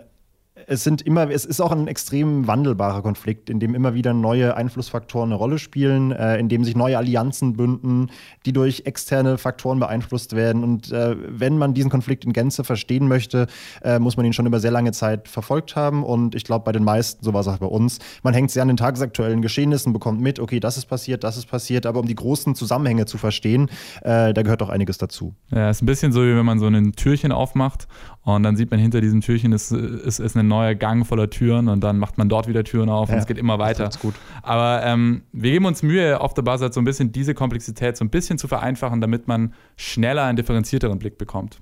es 0.67 0.85
sind 0.85 1.03
immer, 1.03 1.31
es 1.31 1.45
ist 1.45 1.61
auch 1.61 1.71
ein 1.71 1.87
extrem 1.87 2.47
wandelbarer 2.47 3.03
Konflikt, 3.03 3.49
in 3.51 3.61
dem 3.61 3.75
immer 3.75 3.95
wieder 3.95 4.13
neue 4.13 4.57
Einflussfaktoren 4.57 5.31
eine 5.31 5.37
Rolle 5.37 5.59
spielen, 5.59 6.13
äh, 6.13 6.39
in 6.39 6.49
dem 6.49 6.65
sich 6.65 6.77
neue 6.77 6.99
Allianzen 6.99 7.55
bünden, 7.57 8.11
die 8.45 8.53
durch 8.53 8.83
externe 8.85 9.39
Faktoren 9.39 9.79
beeinflusst 9.79 10.35
werden. 10.35 10.65
Und 10.65 10.91
äh, 10.91 11.17
wenn 11.29 11.57
man 11.57 11.75
diesen 11.75 11.91
Konflikt 11.91 12.25
in 12.25 12.33
Gänze 12.33 12.65
verstehen 12.65 13.07
möchte, 13.07 13.47
äh, 13.83 13.99
muss 13.99 14.17
man 14.17 14.27
ihn 14.27 14.33
schon 14.33 14.47
über 14.47 14.59
sehr 14.59 14.73
lange 14.73 14.93
Zeit 14.93 15.29
verfolgt 15.29 15.77
haben. 15.77 16.03
Und 16.03 16.35
ich 16.35 16.45
glaube, 16.45 16.65
bei 16.65 16.73
den 16.73 16.85
meisten, 16.85 17.25
so 17.25 17.33
war 17.33 17.41
es 17.41 17.49
auch 17.49 17.59
bei 17.59 17.67
uns, 17.67 17.99
man 18.23 18.35
hängt 18.35 18.51
sehr 18.51 18.63
an 18.63 18.69
den 18.69 18.77
tagesaktuellen 18.77 19.43
Geschehnissen, 19.43 19.93
bekommt 19.93 20.21
mit, 20.21 20.41
okay, 20.41 20.59
das 20.59 20.77
ist 20.77 20.87
passiert, 20.87 21.23
das 21.23 21.37
ist 21.37 21.47
passiert, 21.47 21.87
aber 21.87 22.01
um 22.01 22.07
die 22.07 22.15
großen 22.15 22.55
Zusammenhänge 22.57 23.07
zu 23.07 23.19
verstehen, 23.19 23.69
äh, 24.03 24.35
da 24.35 24.43
gehört 24.43 24.63
auch 24.63 24.69
einiges 24.69 24.99
dazu. 24.99 25.35
Ja, 25.51 25.71
ist 25.71 25.83
ein 25.83 25.87
bisschen 25.87 26.13
so, 26.13 26.23
wie 26.23 26.35
wenn 26.35 26.45
man 26.45 26.59
so 26.59 26.67
ein 26.67 26.93
Türchen 26.93 27.31
aufmacht 27.31 27.87
und 28.23 28.43
dann 28.43 28.57
sieht 28.57 28.73
man 28.73 28.81
hinter 28.81 29.01
diesem 29.01 29.21
Türchen 29.21 29.53
ist, 29.53 29.71
ist, 29.71 30.19
ist 30.19 30.37
ein 30.37 30.49
neuer 30.57 30.75
Gang 30.75 31.07
voller 31.07 31.31
Türen 31.31 31.69
und 31.69 31.83
dann 31.83 31.99
macht 31.99 32.19
man 32.19 32.29
dort 32.29 32.49
wieder 32.49 32.65
Türen 32.65 32.89
auf 32.89 33.09
ja, 33.09 33.15
und 33.15 33.21
es 33.21 33.27
geht 33.27 33.39
immer 33.39 33.59
weiter. 33.59 33.85
Das 33.85 33.99
gut. 33.99 34.15
Aber 34.43 34.83
ähm, 34.85 35.23
wir 35.33 35.51
geben 35.51 35.67
uns 35.67 35.83
Mühe, 35.83 36.21
auf 36.21 36.35
der 36.35 36.43
Buzzard 36.43 36.75
so 36.75 36.81
ein 36.81 36.85
bisschen 36.85 37.13
diese 37.13 37.35
Komplexität 37.35 37.97
so 37.97 38.05
ein 38.05 38.11
bisschen 38.11 38.39
zu 38.39 38.49
vereinfachen, 38.49 39.01
damit 39.01 39.29
man 39.29 39.55
schneller 39.77 40.25
einen 40.25 40.37
differenzierteren 40.37 40.99
Blick 40.99 41.19
bekommt. 41.19 41.61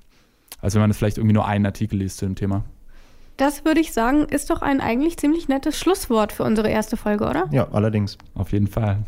Als 0.61 0.75
wenn 0.75 0.81
man 0.81 0.93
vielleicht 0.95 1.19
irgendwie 1.19 1.35
nur 1.35 1.47
einen 1.47 1.67
Artikel 1.67 1.99
liest 1.99 2.19
zu 2.19 2.27
dem 2.27 2.37
Thema. 2.37 2.65
Das 3.37 3.65
würde 3.65 3.81
ich 3.81 3.93
sagen, 3.93 4.27
ist 4.29 4.51
doch 4.51 4.63
ein 4.63 4.81
eigentlich 4.81 5.17
ziemlich 5.19 5.49
nettes 5.49 5.79
Schlusswort 5.79 6.33
für 6.33 6.45
unsere 6.45 6.71
erste 6.71 6.97
Folge, 6.97 7.25
oder? 7.25 7.49
Ja, 7.51 7.69
allerdings. 7.73 8.17
Auf 8.35 8.53
jeden 8.53 8.69
Fall. 8.69 8.99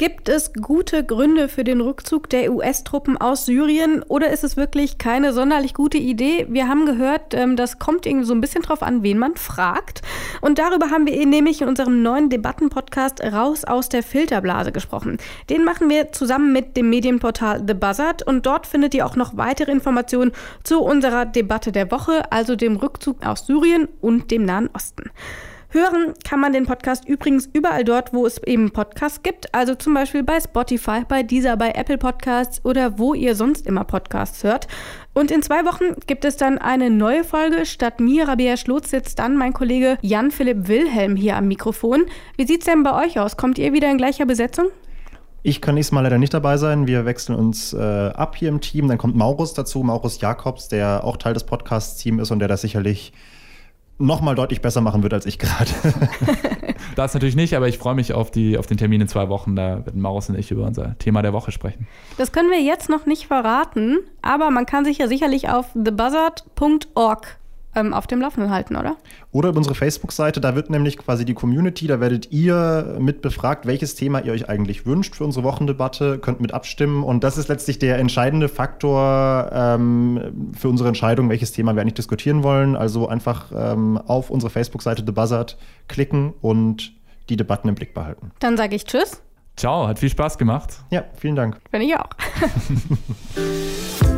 Gibt 0.00 0.30
es 0.30 0.54
gute 0.54 1.04
Gründe 1.04 1.46
für 1.46 1.62
den 1.62 1.82
Rückzug 1.82 2.30
der 2.30 2.50
US-Truppen 2.54 3.18
aus 3.18 3.44
Syrien 3.44 4.02
oder 4.08 4.30
ist 4.30 4.44
es 4.44 4.56
wirklich 4.56 4.96
keine 4.96 5.34
sonderlich 5.34 5.74
gute 5.74 5.98
Idee? 5.98 6.46
Wir 6.48 6.68
haben 6.68 6.86
gehört, 6.86 7.34
ähm, 7.34 7.54
das 7.54 7.78
kommt 7.78 8.06
irgendwie 8.06 8.24
so 8.24 8.32
ein 8.32 8.40
bisschen 8.40 8.62
drauf 8.62 8.82
an, 8.82 9.02
wen 9.02 9.18
man 9.18 9.36
fragt. 9.36 10.00
Und 10.40 10.58
darüber 10.58 10.88
haben 10.88 11.06
wir 11.06 11.26
nämlich 11.26 11.60
in 11.60 11.68
unserem 11.68 12.00
neuen 12.00 12.30
Debattenpodcast 12.30 13.22
Raus 13.24 13.66
aus 13.66 13.90
der 13.90 14.02
Filterblase 14.02 14.72
gesprochen. 14.72 15.18
Den 15.50 15.64
machen 15.64 15.90
wir 15.90 16.12
zusammen 16.12 16.54
mit 16.54 16.78
dem 16.78 16.88
Medienportal 16.88 17.62
The 17.66 17.74
Buzzard 17.74 18.26
und 18.26 18.46
dort 18.46 18.66
findet 18.66 18.94
ihr 18.94 19.04
auch 19.04 19.16
noch 19.16 19.36
weitere 19.36 19.70
Informationen 19.70 20.32
zu 20.64 20.80
unserer 20.80 21.26
Debatte 21.26 21.72
der 21.72 21.90
Woche, 21.90 22.32
also 22.32 22.56
dem 22.56 22.76
Rückzug 22.76 23.26
aus 23.26 23.44
Syrien 23.44 23.86
und 24.00 24.30
dem 24.30 24.46
Nahen 24.46 24.70
Osten. 24.72 25.10
Hören 25.72 26.14
kann 26.24 26.40
man 26.40 26.52
den 26.52 26.66
Podcast 26.66 27.06
übrigens 27.06 27.48
überall 27.52 27.84
dort, 27.84 28.12
wo 28.12 28.26
es 28.26 28.42
eben 28.42 28.72
Podcasts 28.72 29.22
gibt. 29.22 29.54
Also 29.54 29.76
zum 29.76 29.94
Beispiel 29.94 30.24
bei 30.24 30.40
Spotify, 30.40 31.04
bei 31.08 31.22
dieser, 31.22 31.56
bei 31.56 31.70
Apple 31.70 31.96
Podcasts 31.96 32.64
oder 32.64 32.98
wo 32.98 33.14
ihr 33.14 33.36
sonst 33.36 33.68
immer 33.68 33.84
Podcasts 33.84 34.42
hört. 34.42 34.66
Und 35.14 35.30
in 35.30 35.42
zwei 35.42 35.64
Wochen 35.64 35.94
gibt 36.08 36.24
es 36.24 36.36
dann 36.36 36.58
eine 36.58 36.90
neue 36.90 37.22
Folge. 37.22 37.66
Statt 37.66 38.00
mir, 38.00 38.26
Rabia 38.26 38.56
Schlotz, 38.56 38.90
sitzt 38.90 39.20
dann 39.20 39.36
mein 39.36 39.52
Kollege 39.52 39.96
Jan-Philipp 40.02 40.66
Wilhelm 40.66 41.14
hier 41.14 41.36
am 41.36 41.46
Mikrofon. 41.46 42.06
Wie 42.36 42.48
sieht's 42.48 42.66
denn 42.66 42.82
bei 42.82 43.06
euch 43.06 43.20
aus? 43.20 43.36
Kommt 43.36 43.56
ihr 43.56 43.72
wieder 43.72 43.88
in 43.92 43.96
gleicher 43.96 44.26
Besetzung? 44.26 44.66
Ich 45.44 45.60
kann 45.60 45.76
nächstes 45.76 45.92
Mal 45.92 46.00
leider 46.00 46.18
nicht 46.18 46.34
dabei 46.34 46.56
sein. 46.56 46.88
Wir 46.88 47.06
wechseln 47.06 47.36
uns 47.36 47.72
äh, 47.74 47.78
ab 47.78 48.34
hier 48.34 48.48
im 48.48 48.60
Team. 48.60 48.88
Dann 48.88 48.98
kommt 48.98 49.14
Maurus 49.14 49.54
dazu, 49.54 49.84
Maurus 49.84 50.20
Jakobs, 50.20 50.66
der 50.66 51.04
auch 51.04 51.16
Teil 51.16 51.34
des 51.34 51.44
Podcast-Teams 51.44 52.22
ist 52.22 52.30
und 52.32 52.40
der 52.40 52.48
das 52.48 52.62
sicherlich 52.62 53.12
noch 54.00 54.20
mal 54.20 54.34
deutlich 54.34 54.60
besser 54.62 54.80
machen 54.80 55.02
wird 55.02 55.14
als 55.14 55.26
ich 55.26 55.38
gerade. 55.38 55.70
das 56.96 57.14
natürlich 57.14 57.36
nicht, 57.36 57.54
aber 57.54 57.68
ich 57.68 57.78
freue 57.78 57.94
mich 57.94 58.12
auf, 58.12 58.30
die, 58.30 58.58
auf 58.58 58.66
den 58.66 58.78
Termin 58.78 59.02
in 59.02 59.08
zwei 59.08 59.28
Wochen. 59.28 59.56
Da 59.56 59.84
werden 59.84 60.00
Maurus 60.00 60.28
und 60.28 60.38
ich 60.38 60.50
über 60.50 60.64
unser 60.66 60.98
Thema 60.98 61.22
der 61.22 61.32
Woche 61.32 61.52
sprechen. 61.52 61.86
Das 62.16 62.32
können 62.32 62.50
wir 62.50 62.60
jetzt 62.60 62.88
noch 62.88 63.06
nicht 63.06 63.26
verraten, 63.26 63.98
aber 64.22 64.50
man 64.50 64.66
kann 64.66 64.84
sich 64.84 64.98
ja 64.98 65.08
sicherlich 65.08 65.48
auf 65.48 65.66
thebuzzard.org 65.74 67.39
ähm, 67.74 67.94
auf 67.94 68.06
dem 68.06 68.20
Laufenden 68.20 68.50
halten, 68.50 68.76
oder? 68.76 68.96
Oder 69.32 69.50
über 69.50 69.58
unsere 69.58 69.74
Facebook-Seite, 69.74 70.40
da 70.40 70.54
wird 70.54 70.70
nämlich 70.70 70.98
quasi 70.98 71.24
die 71.24 71.34
Community, 71.34 71.86
da 71.86 72.00
werdet 72.00 72.32
ihr 72.32 72.96
mit 72.98 73.22
befragt, 73.22 73.66
welches 73.66 73.94
Thema 73.94 74.20
ihr 74.20 74.32
euch 74.32 74.48
eigentlich 74.48 74.86
wünscht 74.86 75.14
für 75.14 75.24
unsere 75.24 75.44
Wochendebatte, 75.44 76.18
könnt 76.18 76.40
mit 76.40 76.52
abstimmen 76.52 77.04
und 77.04 77.24
das 77.24 77.38
ist 77.38 77.48
letztlich 77.48 77.78
der 77.78 77.98
entscheidende 77.98 78.48
Faktor 78.48 79.50
ähm, 79.52 80.52
für 80.58 80.68
unsere 80.68 80.88
Entscheidung, 80.88 81.28
welches 81.28 81.52
Thema 81.52 81.74
wir 81.74 81.82
eigentlich 81.82 81.94
diskutieren 81.94 82.42
wollen. 82.42 82.76
Also 82.76 83.08
einfach 83.08 83.52
ähm, 83.54 83.98
auf 83.98 84.30
unsere 84.30 84.50
Facebook-Seite 84.50 85.02
The 85.06 85.12
Buzzard 85.12 85.56
klicken 85.88 86.34
und 86.40 86.92
die 87.28 87.36
Debatten 87.36 87.68
im 87.68 87.74
Blick 87.74 87.94
behalten. 87.94 88.32
Dann 88.40 88.56
sage 88.56 88.74
ich 88.74 88.84
Tschüss. 88.84 89.22
Ciao, 89.60 89.86
hat 89.86 89.98
viel 89.98 90.08
Spaß 90.08 90.38
gemacht. 90.38 90.78
Ja, 90.88 91.04
vielen 91.18 91.36
Dank. 91.36 91.58
Bin 91.70 91.82
ich 91.82 91.94
auch. 91.94 92.08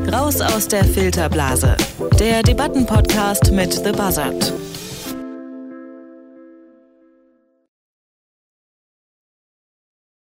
Raus 0.12 0.40
aus 0.40 0.68
der 0.68 0.84
Filterblase. 0.84 1.76
Der 2.20 2.44
Debattenpodcast 2.44 3.50
mit 3.50 3.72
The 3.72 3.90
Buzzard. 3.90 4.52